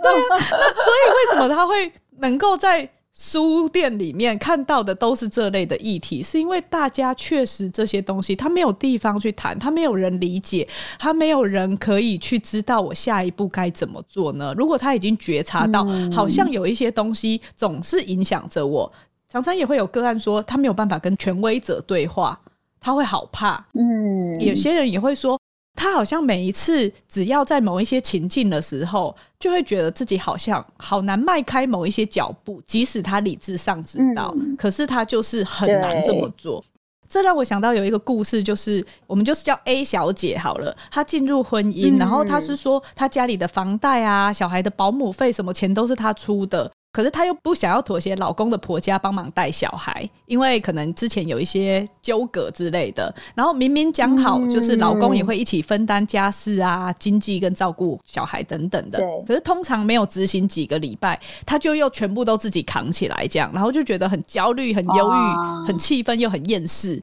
[0.03, 2.87] 对啊，那所以为什么他会能够在？
[3.17, 10.67] 书店里面看到的都是这类的议题，是因为大家确实这些东西他没有地方去谈，他没有人理解，
[10.99, 14.53] 他没有人可以去知道我下一步该怎么做呢？
[14.55, 18.91] 如果他已经觉察到，好像有一些东西总是影响着我，
[19.27, 22.39] 常常也会有个案说他没有办法跟权威者对话，
[22.79, 23.65] 他会好怕。
[23.73, 25.36] 嗯，有些人也会说。
[25.77, 36.61] 他好像每一次只要在某一些情境的时候，就会觉得自己好像好难迈开某一些脚步，即使他理智上知道，嗯、可是他就是很难这么做。
[37.07, 46.69] 这让我想到有一个故事，就是我们就是叫 A 小姐好了，她进入婚姻，嗯、然后她是说她家里的房贷啊、小孩的保姆费什么钱都是她出的。
[46.91, 53.13] 可是她又不想要妥协老公的婆家帮忙带小孩，因为可能之前有一些纠葛之类的。
[53.35, 58.97] 然后明明讲好，就是老公也会一起分担家事啊、经济跟照顾小孩等等的。
[58.97, 59.23] 对。
[59.27, 66.99] 可是通常没有执行几个礼拜，她就又全部都自己扛起来，这样，然后就觉得很焦虑、很忧郁、很气愤又很厌世，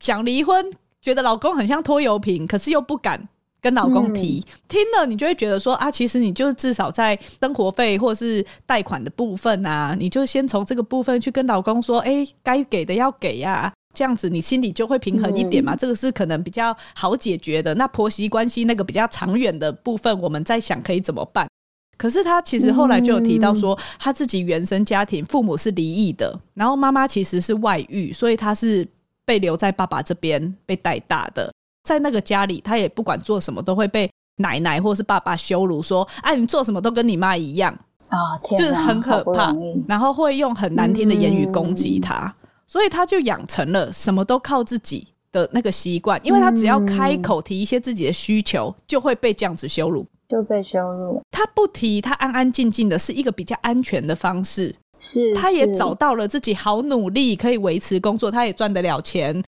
[0.00, 0.64] 想离婚，
[1.02, 3.28] 觉得老公很像拖油瓶，可是又不敢。
[3.64, 15.72] 跟老公提，嗯、听了你就会觉得说啊，其实你就是至少在生活费或是贷款的部分啊，你就先从这个部分去跟老公说，哎、欸，该给的要给呀、啊，这样子你心里就会平衡一点嘛。
[15.72, 17.74] 嗯、这个是可能比较好解决的。
[17.76, 21.48] 那婆媳关系那个比较长远的部分，我们在想可以怎么办？
[21.96, 28.86] 可是他其实后来就有提到说，他自己原生家庭父母是离异的，然后妈妈其实是外遇，所以他是
[29.24, 31.50] 被留在爸爸这边被带大的。
[31.84, 37.72] 在那个家里，他也不管做什么，都会被奶奶或是爸爸羞辱，说：“哎，你做什么都跟你妈一样
[38.08, 39.54] 啊！”天，就是很可怕。
[39.86, 46.18] 然后会用很难听的言语攻击他，嗯、所以他就养成了什么都靠自己的那个习惯。
[46.24, 51.22] 因为他只要开口提一些自己的需求，就会被这样子羞辱，就被羞辱。
[51.30, 54.74] 他不提，他安安静静的，是一个比较安全的方式。
[54.98, 59.42] 是，他也找到了自己好努力可以维持工作，他也赚得了钱。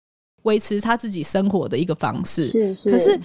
[0.45, 2.91] 维持他自己生活的一个方式，是是。
[2.91, 3.21] 可是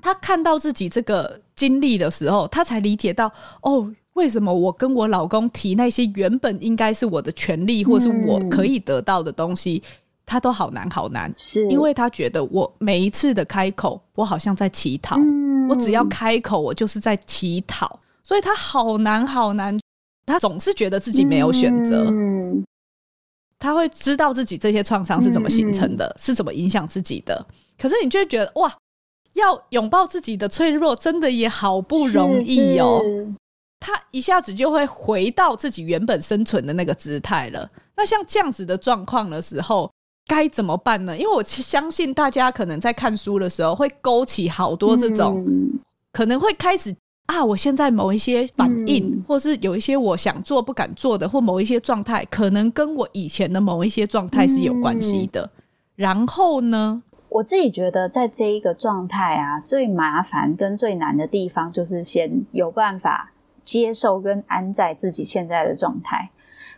[0.00, 9.88] 他看到自己这个经历的时候，他才理解到，哦，为什么我跟我老公提那些原本应该是我的权利，或是我可以得到的东西，嗯、
[10.26, 11.32] 他都好难好难。
[11.36, 15.16] 是因为他觉得我每一次的开口，我好像在乞讨。
[15.18, 19.78] 嗯、我只要开口，我就是在乞讨，所以他好难好难。
[20.26, 22.06] 他总是觉得自己没有选择。
[22.10, 22.64] 嗯
[23.58, 27.46] 他会知道自己这些创伤是怎么形成的，嗯、是怎么影响自己的。
[27.78, 28.72] 可是你就会觉得哇，
[29.34, 33.00] 要拥抱自己的脆弱，真的也好不容易哦。
[33.02, 33.34] 是是
[33.80, 37.70] 他一下子就会回到自己原本生存的那个姿态了。
[37.96, 39.90] 那像这样子的状况的时候，
[40.26, 41.16] 该怎么办呢？
[41.16, 45.78] 因为我相信大家可能在看书的时候，会勾起好多这种，嗯、
[46.12, 46.94] 可能会开始。
[47.26, 55.42] 啊，我现在某一些反应，嗯、或是有一些我想做不敢做的，或某一些状态，可能跟我以前的某一些状态是有关系的。
[55.42, 55.62] 嗯、
[55.96, 63.32] 然后呢，我自己觉得在这一个状态啊，最麻烦跟最难的地方，就是先有办法
[63.64, 66.30] 接受跟安在自己现在的状态。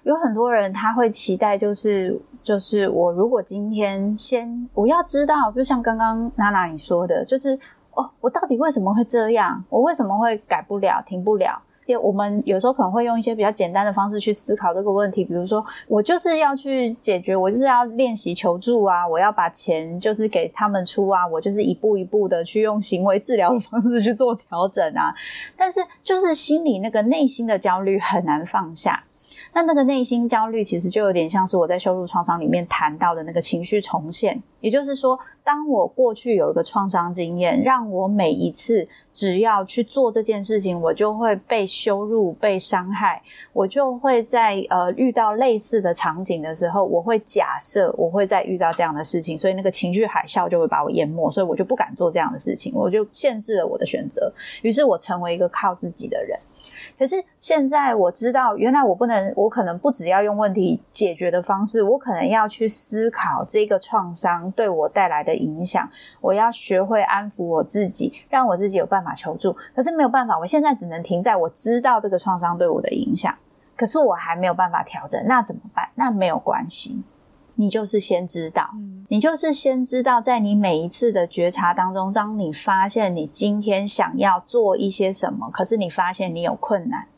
[0.05, 7.59] 有很多人他会期待，就是就是我如果今天先我要知道，就像刚刚娜娜你说的，就是。
[7.99, 9.65] 哦，我到底为什么会这样？
[9.69, 11.61] 我为什么会改不了、停不了？
[11.87, 25.15] 因为我们有时候可能会用一些比较简单的方式去思考这个问题，比如说，我就是要去解决，我就是要练习求助啊，我要把钱就是给他们出啊，我就是一步一步的去用行为治疗的方式去做调整啊。
[25.57, 29.03] 但是，就是心里那个内心的焦虑很难放下。
[29.53, 34.41] 那那个内心焦虑，其实就有点像是我在羞辱创伤里面谈到的那个情绪重现。
[34.61, 54.33] 也就是说，当我过去有一个创伤经验，让我每一次只要去做这件事情，我就会被羞辱、被伤害，我就会在呃遇到类似的场景的时候，我会假设我会再遇到这样的事情，所以那个情绪海啸就会把我淹没，所以我就不敢做这样的事情，我就限制了我的选择，
[54.63, 56.37] 于是我成为一个靠自己的人。
[56.99, 65.89] 可是现在我知道，原来我不能，我可能不只要用问题解决的方式，我可能要去思考这个创伤对我带来的影响。
[66.21, 69.57] 我要学会安抚我自己，让我自己有办法求助。
[69.77, 73.35] 可是没有办法，我现在只能停在我知道这个创伤对我的影响，
[73.77, 75.89] 可是我还没有办法调整，那怎么办？
[75.95, 77.01] 那没有关系。
[77.61, 78.71] 你就是先知道，
[79.09, 87.09] 你就是先知道，在你每一次的觉察当中，当你发现你今天想要做一些什么，可是你发现你有困难，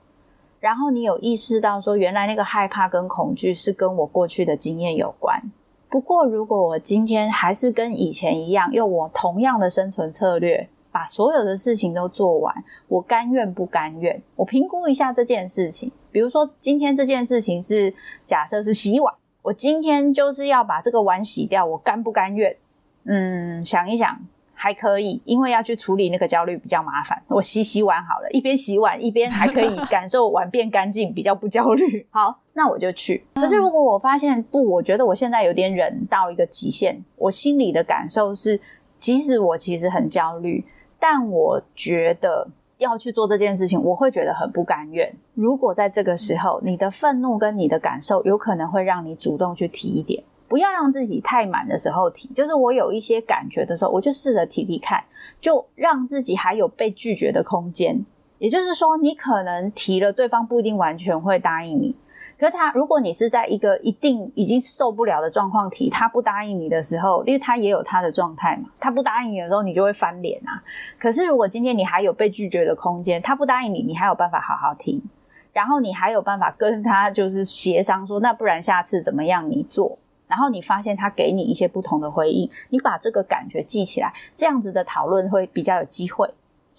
[0.58, 5.42] 然后你有意识到说，原来那个害怕跟恐惧是跟我过去的经验有关。
[5.90, 14.22] 不过，如果我今天还是跟以前一样，用我同样的生存策略，把所有的事情都做完，我甘愿不甘愿？
[14.36, 17.92] 我评估一下这件事情，比如说今天这件事情是
[18.24, 19.12] 假设是洗碗。
[19.42, 22.56] 我今天就是要把这个碗洗掉，我甘不甘愿？
[23.04, 24.20] 嗯，想一想
[24.52, 27.22] 还可以，因为要去处理那个焦虑比较麻烦。
[27.28, 32.06] 我洗洗碗好了，一边洗碗一边还可以感受碗变干净，比较不焦虑。
[32.12, 33.24] 好，那我就去。
[33.34, 38.60] 可是如果我发现不，我觉得我现在有点忍到一个极限，我心里的感受是，
[38.98, 40.66] 即使我其实很焦虑，
[40.98, 42.48] 但我觉得。
[42.80, 45.14] 要去做这件事情，我会觉得很不甘愿。
[45.34, 55.04] 如果在这个时候，你的愤怒跟你的感受有可能会让你主动去提一点，不要让自己太满的时候提，就是我有一些感觉的时候，我就试着提提看，
[55.40, 58.04] 就让自己还有被拒绝的空间。
[58.38, 61.94] 也就是说，你可能提了，对方不一定完全会答应你。
[62.40, 70.64] 可是他，如果你是在一个一定已经受不了的状况提，他不答应你的时候，因为他也有他的状态嘛，他不答应你的时候，你就会翻脸啊。
[70.98, 75.02] 可是如果今天你还有被拒绝的空间，他不答应你，你还有办法好好听，
[75.52, 79.98] 然后你还有办法跟他就是协商说，那不然下次怎么样你做？
[80.26, 86.26] 然后你发现他给你一些不同的回应，你把这个感觉记起来，这样子的讨论会比较有机会。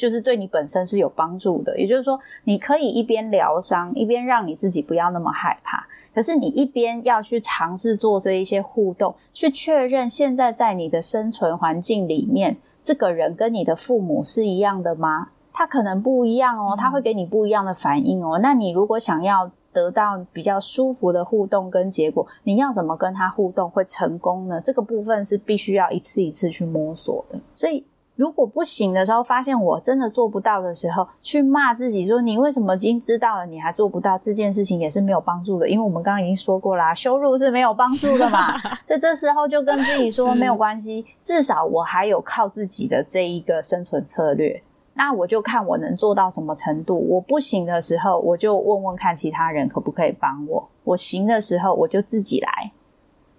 [0.02, 5.86] 就是对你本身是有帮助的，也就是说，你可以一边疗伤，一边让你自己不要那么害怕。
[6.16, 15.30] 可是你一边要去尝试做这一些互动，去确认现在在你的生存环境里面，这个人跟你的父母是一样的吗？
[15.54, 18.39] 他可能不一样哦，他会给你不一样的反应哦。
[18.41, 24.60] 那你如果想要得到比较舒服的互动跟结果，你要怎么跟他互动会成功呢？
[24.60, 27.86] 这个部分是必须要一次一次去摸索的，所以。
[28.22, 38.55] 如果不行的时候，发现我真的做不到的时候，去骂自己说：“你为什么已经知道了，你还做不到？”这件事情也是没有帮助的，因为我们刚刚已经说过啦， 羞辱是没有帮助的嘛。
[38.86, 44.61] 所以这时候就跟自己说没有关系，至少我还有靠自己的这一个生存策略。
[44.93, 46.99] 那我就看我能做到什么程度。
[47.09, 50.69] 我不行的时候，我就问问看其他人可不可以帮我。
[50.84, 52.72] 我行的时候，我就自己来。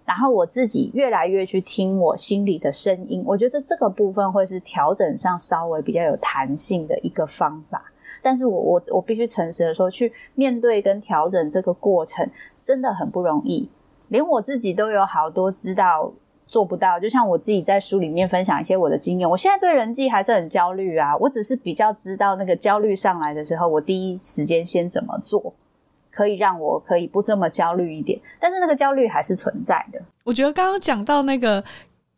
[0.04, 7.84] 然后我自己越来越去听我心里的声音，我觉得这个部分会是调整上稍微比较有弹性的一个方法。
[8.20, 12.28] 但是我我我必须诚实的说，去面对跟调整这个过程
[12.62, 13.68] 真的很不容易，
[14.08, 16.12] 连我自己都有好多知道
[16.46, 17.00] 做不到。
[17.00, 25.52] 就像我自己在书里面分享一些我的经验，我现在对人际还是很焦虑啊，我只是比较知道那个焦虑上来的时候，我第一时间先怎么做。
[26.12, 29.98] 可以让我可以不这么焦虑一点，但是那个焦虑还是存在的。
[30.22, 31.64] 我觉得刚刚讲到那个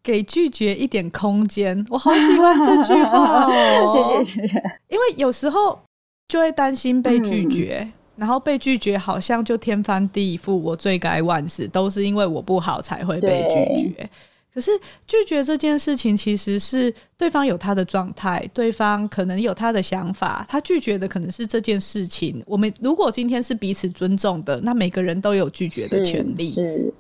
[0.03, 3.93] 给拒绝一点空间，我好喜欢这句话哦。
[4.23, 4.59] 谢谢谢谢。
[4.89, 5.81] 因为有时候
[6.29, 14.11] 就会担心被拒绝，嗯、然后被拒绝好像就天翻地覆，我罪该万死，都是因为我不好才会被拒绝。
[14.55, 14.71] 可是
[15.05, 22.41] 拒绝这件事情，其实是对方有他的状态，对方可能有他的想法，他拒绝的可能是这件事情。
[22.47, 26.47] 我们如果今天是彼此尊重的，那每个人都有拒绝的权利。
[26.47, 26.95] 是，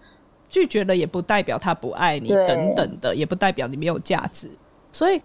[0.49, 4.51] 拒绝了也不代表他不爱你，等等的，也不代表你没有价值。
[4.93, 5.21] 所以。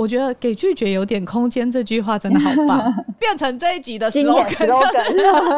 [0.00, 2.90] 我觉得给拒绝有点空间这句话真的好棒，
[3.20, 4.54] 变成这一集的 slogan。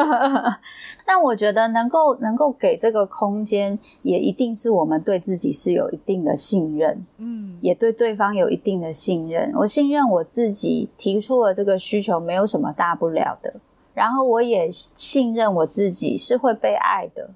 [1.06, 9.52] 但我觉得能够能够给这个空间，也一定是我们对自己是有一定的信任，嗯，也对对方有一定的信任。
[9.54, 13.54] 我信任我自己提出了这个需求，没有什么大不了的。
[13.94, 17.30] 然后我也信任我自己是会被爱的。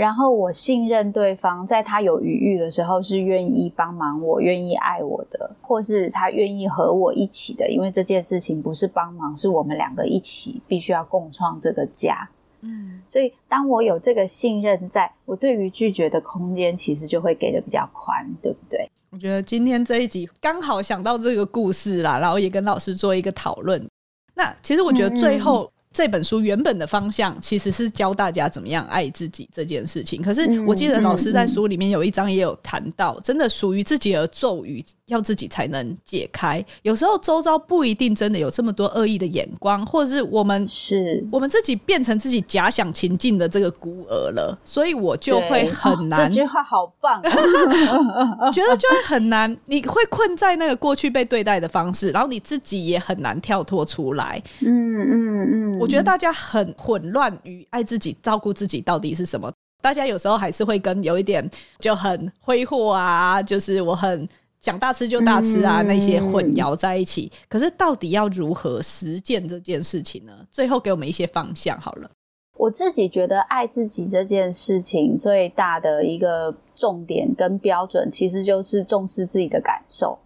[0.00, 7.68] 然后我信任对方，在他有余裕的时候是愿意帮忙我、愿意爱我的，或是他愿意和我一起的。
[7.68, 12.26] 因为这件事情不是帮忙，是我们两个一起必须要共创这个家。
[12.62, 18.90] 嗯，所以当我有这个信任在，在我对于拒绝的空间，其实就会给的比较宽，对不对？
[19.10, 23.86] 我觉得今天这一集刚好想到这个故事啦，然后也跟老师做一个讨论。
[24.34, 25.70] 那其实我觉得最后。
[25.90, 30.22] 嗯这本书原本的方向其实是教大家怎么样爱自己这件事情。
[30.22, 34.80] 可是我记得老师在书里面有一章也有谈到，真的属于自己的咒语
[35.10, 36.64] 要自己才能解开。
[36.82, 46.28] 有时候周遭不一定真的有这么多恶意的眼光，或者是我们是我们自己变成自己假想情境的这个孤儿了，所以我就会很难。
[46.28, 47.22] 这句话好棒，
[48.52, 49.54] 觉得就会很难。
[49.66, 54.42] 你会困在那个过去被对待的方式，然后你自己也很难跳脱出来。
[54.60, 55.78] 嗯嗯嗯。
[55.78, 59.50] 我觉得大家很混乱于爱自己、照顾自己到底是什么？
[59.82, 64.28] 大家有时候还是会跟有一点就很挥霍啊，就是我很
[64.60, 67.30] 想大吃就大吃啊，那些混淆在一起。
[67.48, 70.32] 可是到底要如何实践这件事情呢？
[70.50, 72.10] 最后给我们一些方向好了。
[72.56, 80.18] 我自己觉得爱自己这件事情最大的一个重点跟标准，其实就是重视自己的感受。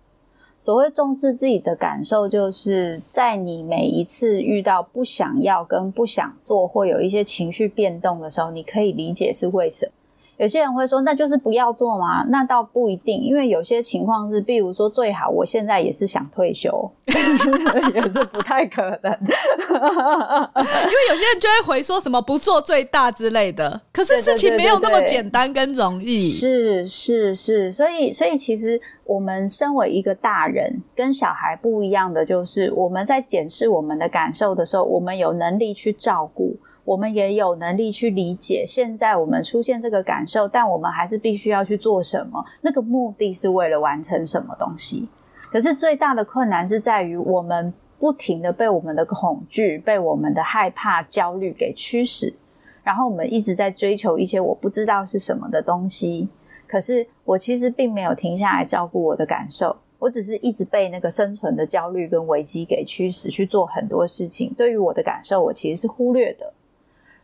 [0.58, 9.92] 所谓重视自己的感受，就是在你每一次遇到不想要跟不想做，或有一些情绪变动的时候，你可以理解是为什么。
[10.36, 12.24] 有些人会说，那就是不要做吗？
[12.28, 17.50] 那倒不一定，因为有些情况是，比如说，最好我现在也是想退休， 但是
[17.94, 23.80] 也是不太可能， 因为有些人就会回说什么不做最大之类的。
[23.92, 26.18] 可是事情没有那么简单跟容易。
[26.18, 36.56] 是是是，所以所以其实我们身为一个大人，跟小孩不一样的就是，我们在检视我们的感受的时候，我们有能力去照顾。
[36.84, 42.44] 我们也有能力去理解现在我们出现这个感受，但我们还是必须要去做什么？
[42.60, 45.08] 那个目的是为了完成什么东西？
[45.50, 52.34] 可是最大的困难是在于我们不停的被我们的恐惧、被我们的害怕、焦虑给驱使，
[52.82, 56.28] 然后我们一直在追求一些我不知道是什么的东西。
[56.66, 59.76] 可是我其实并没有停下来照顾我的感受。
[60.00, 66.52] 我只是一直被那个生存的焦虑跟危机给驱使去做很多事情，对于我的感受，我其实是忽略的。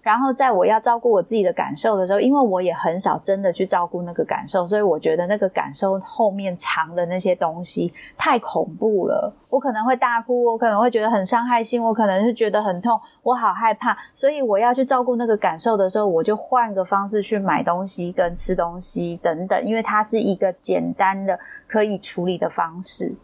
[0.02, 9.32] 然后在我要照顾我自己的感受的时候，因为我也很少真的去照顾那个感受，所以我觉得那个感受后面藏的那些东西太恐怖了。
[9.50, 13.96] 我可能会大哭，我可能会觉得很伤害性，我可能是觉得很痛，我好害怕。
[14.14, 23.14] 所以我要去照顾那个感受的时候，我就换个方式去买东西跟吃东西等等，因为它是一个简单的可以处理的方式。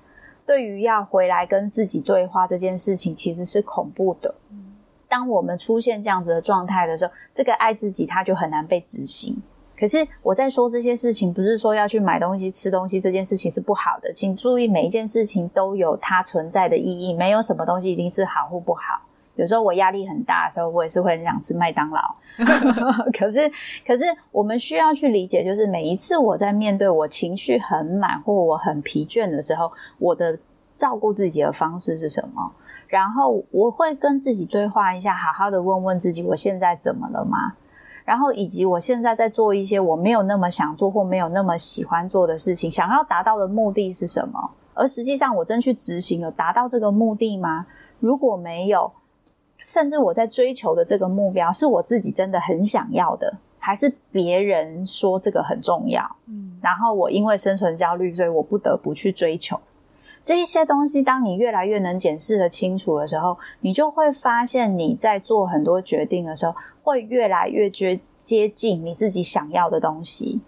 [0.45, 4.35] 对于要回来跟自己对话这件事情，其实是恐怖的。
[5.09, 9.41] 当我们出现这样子的状态的时候，这个爱自己它就很难被执行。
[9.79, 14.11] 可是我在说这些事情，不是说要去买东西、吃东西这件事情是不好的。
[14.13, 19.03] 请注意，每一件事情都有它存在的意义，没有什么东西一定是好或不好。
[19.35, 22.01] 有时候我压力很大的时候，我也是会很想吃麦当劳。
[23.13, 23.51] 可是，
[23.87, 30.39] 可是我们需要去理解，就是每一次我在面对我情绪很满或我很疲倦的时候，我的
[30.75, 32.51] 照顾自己的方式是什么？
[32.97, 37.53] 然后我会跟自己对话一下，好好的问问自己，我现在怎么了吗？
[38.07, 44.53] 然后以及我现在在做一些我没有那么想做或没有那么喜欢做的事情，想要达到的目的是什么？
[44.73, 47.67] 而实际上我真去执行了，达到这个目的吗？
[48.01, 48.91] 如果没有，
[49.67, 56.03] 甚至我在追求的这个目标是我自己真的很想要的，还是别人说这个很重要？
[56.29, 59.61] 嗯，然后我因为生存焦虑，所以我不得不去追求。
[60.27, 70.41] 这一些东西，当你越来越能检视的清楚的时候，你就会发现你在做很多决定的时候，会越来越接接近你自己想要的东西。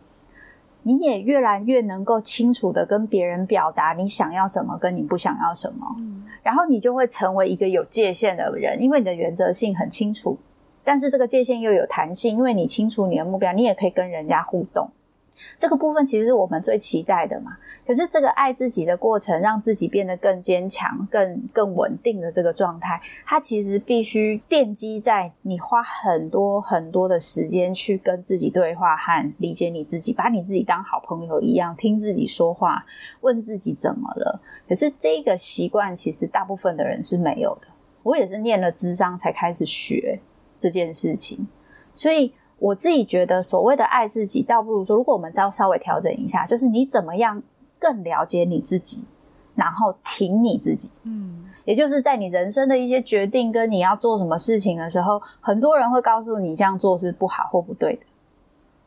[0.83, 5.95] 你也越来越能够清楚的跟别人表达你想要什么，跟你不想要什么。
[5.99, 6.25] 嗯。
[6.43, 10.37] 然后你就会成为一个有界限的人，因为你的原则性很清楚，
[10.83, 14.91] 但是这个界限又有弹性，因为你清楚你的目标，你也可以跟人家互动。
[15.57, 17.57] 这个部分其实是我们最期待的嘛。
[17.87, 32.85] 可是这个爱自己的过程，让自己变得更坚强、更更稳定的这个状态，它其实必须奠基在你花很多很多的时间去跟自己对话和理解你自己，把你自己当好朋友一样听自己说话，
[33.23, 34.41] 问自己怎么了。
[34.69, 37.69] 可是这个习惯其实大部分的人是没有的。
[38.03, 40.21] 我也是念了智商才开始学
[40.59, 41.49] 这件事情，
[41.95, 42.35] 所以。
[42.59, 47.41] 我自己觉得，所谓的爱自己，倒不如说，如果我们再稍微调整一下，就是你怎么样
[47.79, 49.05] 更了解你自己，
[49.55, 50.91] 然后挺你自己。
[51.05, 58.01] 嗯，也就是在你人生的一些决定跟你要做什么事情的时候，很多人会告诉你这样做是不好或不对的。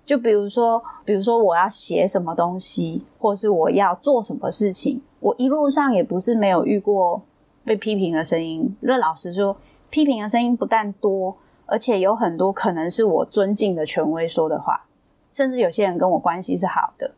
[0.06, 7.22] 就比如说，比如说我要写什么东西，或是我要做什么事情，我一路上也不是没有遇过
[7.64, 8.76] 被批评的声音。
[8.82, 9.56] 那老实说，
[9.90, 11.38] 批评的声音不但多。
[11.72, 14.86] 而且有很多可能是我尊敬的权威说的话，
[15.32, 17.10] 甚至有些人跟我关系是好的，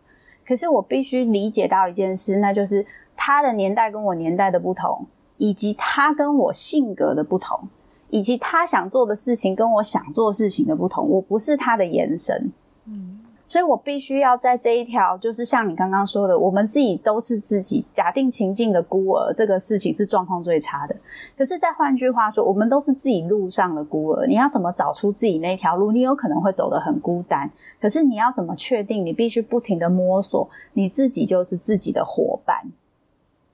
[0.45, 2.85] 可是我必须理解到一件事，那就是
[3.17, 7.67] 他的年代跟我年代的不同，以及他跟我性格的不同，
[8.11, 12.51] 以及他想做的事情跟我想做事情的不同，我不是他的延伸。
[12.85, 13.12] 嗯。
[13.53, 20.95] 所以我必须要在这一条，就是像你刚刚说的，我们自己都是自己假定情境的孤儿，这个事情是状况最差的。
[21.37, 24.25] 可是再换句话说，我们都是自己路上的孤儿。
[24.25, 25.91] 你要怎么找出自己那条路？
[25.91, 27.47] 你有可能会走得很孤单，
[27.79, 29.05] 可是你要怎么确定？
[29.05, 32.57] 你必须不停的摸索，你自己就是自己的伙伴。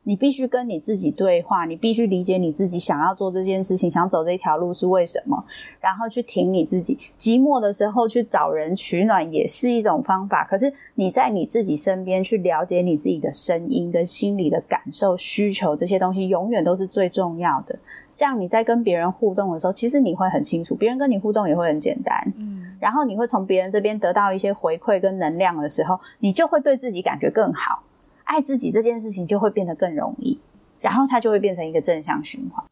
[0.10, 5.46] 你必须跟你自己对话，你必须理解你自己想要做这件事情，想走这条路是为什么，
[5.80, 6.98] 然后去挺你自己。
[7.16, 10.44] 寂寞的时候去找人取暖也是一种方法。
[10.44, 17.78] 可是你在你自己身边去了解你自己的声音跟心理的感受、需求这些东西，永远都是最重要的。
[18.16, 22.20] 这样你在跟别人互动的时候，其实你会很清楚，别人跟你互动也会很简单。
[22.36, 27.84] 嗯，然后你会从别人这边得到一些回馈跟能量的时候，你就会对自己感觉更好。
[28.30, 30.38] 爱自己这件事情就会变得更容易，
[30.80, 32.64] 然后它就会变成一个正向循环。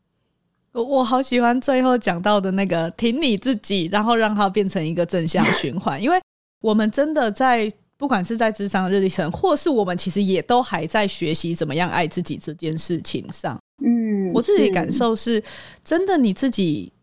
[0.72, 6.02] 我我好喜欢最后讲到的那个挺你自己，然后让它变成一个正向循环。
[6.02, 6.22] 因为
[6.62, 13.58] 我们真的在不管是在智商日历程，或是我们其实也都还在学习怎么样爱自己这件事情上。
[13.84, 15.44] 嗯，我自己感受是
[15.84, 16.94] 真的，你自己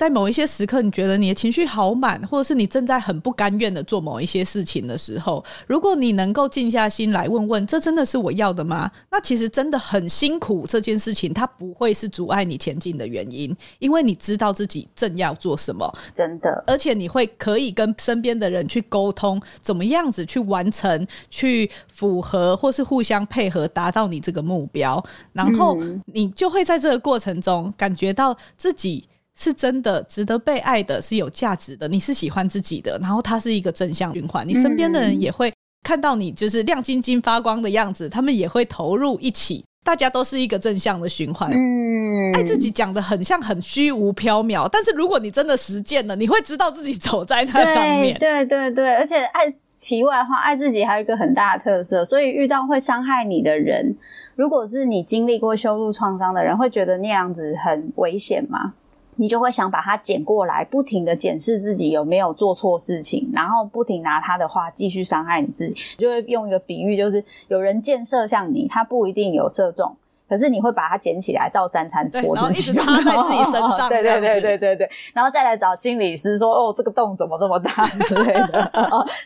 [0.00, 8.90] 在某一些时刻，你觉得你的情绪好满，或者是你正在很不甘愿的做某一些事情的时候，如果你能够静下心来问问，这真的是我要的吗？
[9.10, 25.76] 那其实真的很辛苦，这件事情它不会是阻碍你前进的原因，因为你知道自己正要做什么，真的，而且你会可以跟身边的人去沟通，怎么样子去完成，去符合或是互相配合，达到你这个目标，然后
[26.06, 29.04] 你就会在这个过程中感觉到自己。
[29.36, 35.52] 是真的值得被爱的，是有价值的，你是喜欢自己的，然后它是一个正向循环，你身边的人也会
[35.82, 41.50] 看到你就是亮晶晶发光的样子，他们也会投入一起，大家都是一个正向的循环。
[41.50, 48.18] 嗯，爱自己讲的很像很虚无缥缈，但是如果你真的实践了，你会知道自己走在那上面。
[48.18, 53.96] 对对对，而且爱题外话，爱自己还有一个很大的特色，所以遇到会伤害你的人，
[54.36, 58.74] 如果是你经历过修路创伤的人，会觉得那样子很危险吗？
[59.20, 65.76] 你就会想把它捡过来，不停的检视自己有没有做错事情，然后不停拿他的话继续伤害你自己。
[65.98, 69.94] 就会用一个比喻，就是有人箭射向你，他不一定有射中，
[70.26, 73.90] 可是你会把它捡起来照三餐戳自己，然后一直插在自己身上。
[73.90, 78.72] 对对对对对对，然后再来找心理师说：“哦，这个洞怎么这么大 之类的。”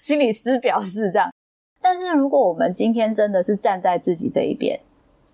[0.02, 1.30] 心理师表示这样。
[1.80, 4.80] 但是如果我们今天真的是站在自己这一边，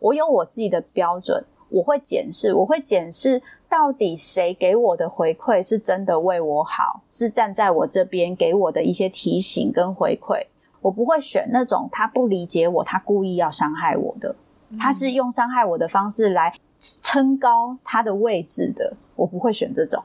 [0.00, 3.40] 我有我自己的标准，我会检视，我会检视。
[3.70, 10.44] 到底谁给我的回馈是真的为我好，是站在我这边给我的一些提醒跟回馈？
[10.80, 14.34] 我不会选那种他不理解我，他故意要伤害我的，
[14.78, 20.02] 他是用伤害我的方式来撑高他的位置的，我不会选这种。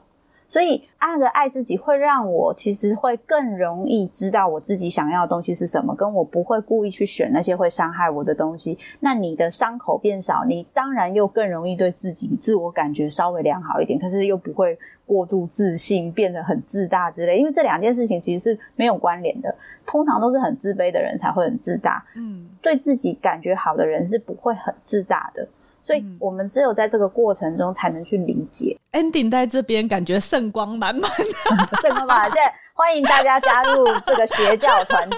[0.48, 8.78] 所以，按个爱自己会让我其实会更容易知道我自己想要的东西是什么，跟我不会故意去选那些会伤害我的东西。
[9.00, 17.38] 那你的伤口变少，你当然又更容易对自己自我感觉稍微良好一点，可是又不会过度自信，变得很自大之类。
[17.38, 22.04] 因为这两件事情其实是没有关联的，通常都是很自卑的人才会很自大。
[22.14, 25.46] 嗯，对自己感觉好的人是不会很自大的。
[25.86, 28.76] 所以我们只有在这个过程中才能去理解。
[28.90, 31.08] Ending 在这边感觉圣光满满，
[31.80, 32.30] 圣光满满。
[32.32, 35.16] 现在欢迎大家加入这个邪教团体，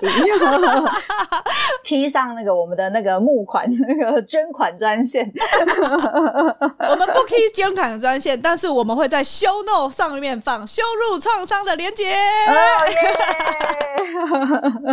[1.83, 5.29] 披上那个我们的那个募款那个捐款专线。
[6.89, 12.15] 我们不 key 捐款专线，但是我们会在 show note 上面放羞辱创伤的连结。
[12.47, 12.57] Oh,
[12.89, 13.19] yeah!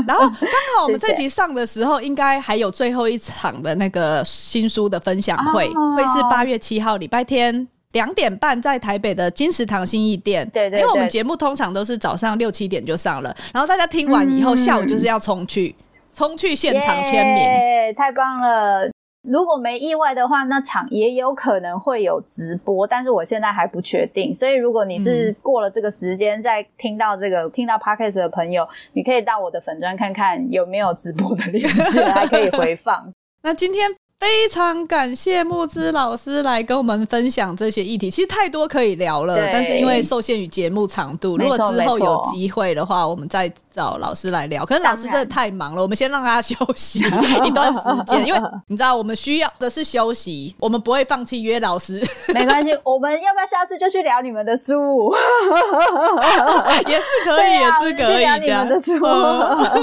[0.08, 0.30] 然后刚
[0.78, 5.68] 好我们这集上的时候，应该还有最后一场的那个新书的分享会。
[5.96, 10.48] 会是八月七号礼拜天两点半，在台北的金石堂新义店。
[10.50, 15.74] 对对，对，因为我们节目通常都是早上六七点就上了，然后大家听完以后，嗯、下午就是要冲去
[16.14, 18.90] 冲去现场签名，太棒了！
[19.24, 24.36] 如果没意外的话，那场也有可能会有直播，但是我现在还不确定。
[24.36, 33.14] 所以如果你是过了这个时间再听到这个听到 Podcast 的朋友，你可以到我的粉专看看有没有直播的链接，还可以回放。
[33.42, 33.90] 那今天。
[34.26, 44.66] 非常感谢木之老师来跟我们分享这些议题，其实太多可以聊了，但是因为受限于节目长度，如果之后有机会的话，我们再找老师来聊。
[44.66, 47.02] 可是老师真的太忙了，我们先让他休息
[47.44, 52.04] 一段时间，因为你知道我们需要的是休息，我们不会放弃约老师。
[52.34, 55.14] 没关系，我们要不要下次就去聊你们的书？
[56.90, 59.00] 也是可以，也是可以聊你们的书。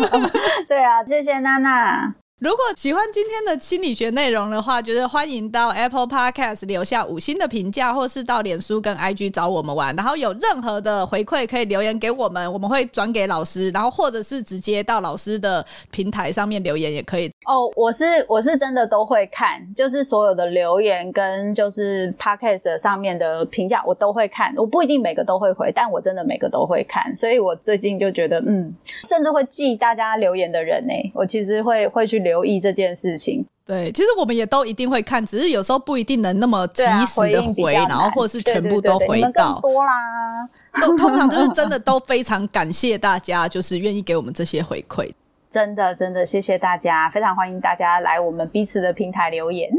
[0.66, 2.12] 对啊，谢谢娜娜。
[2.43, 9.95] 如果喜欢今天的心理学内容的话，就是欢迎到 Apple Podcast 留下五星的评价，或是到脸书跟 IG 找我们玩。
[9.95, 17.30] 然后有任何的回馈可以留言给我们，我们会转给老师，然后或者是直接到老师的平台上面留言也可以。
[17.47, 27.16] 哦，我是我是真的都会看，就是所有的留言跟就是 Podcast 上面的评价我都会看，我不一定每个都会回，但我真的每个都会看。
[27.16, 28.74] 所以我最近就觉得，嗯，
[29.09, 32.32] 甚至会记大家留言的人呢，我其实会会去留。
[32.33, 40.49] 留意这件事情，对，其实我们也都一定会看，只是有时候不一定能那么及时的回，回然后或者是全部都回到多啦。
[40.80, 45.12] 都通常就是真的 都非常感谢大家，就是愿意给我们这些回馈，
[45.51, 49.70] 真的真的谢谢大家，非常欢迎大家来我们彼此的平台留言。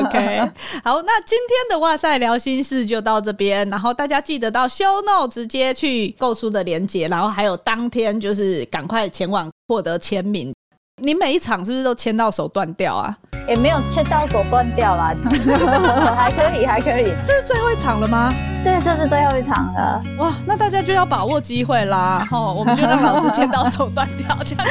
[0.00, 0.38] OK，
[0.82, 10.54] 好，那今天的哇塞聊心事就到这边，然后大家记得到 Show Note 直接去购书的连接，然后还有当天就是赶快前往获得签名。
[11.02, 13.14] 你每一场是不是都牵到手断掉啊？
[13.48, 15.12] 也没有牵到手断掉啦，
[16.16, 17.12] 还可以，还可以。
[17.26, 18.32] 这是最后一场了吗？
[18.62, 20.00] 对，这是最后一场了。
[20.18, 22.24] 哇，那大家就要把握机会啦！
[22.30, 24.64] 哦，我们就让老师牵到手断掉，这样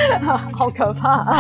[0.57, 1.25] 好可怕。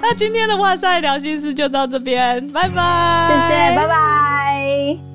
[0.00, 3.26] 那今天的哇塞聊心事就到这边，拜拜。
[3.28, 5.11] 谢谢，拜拜。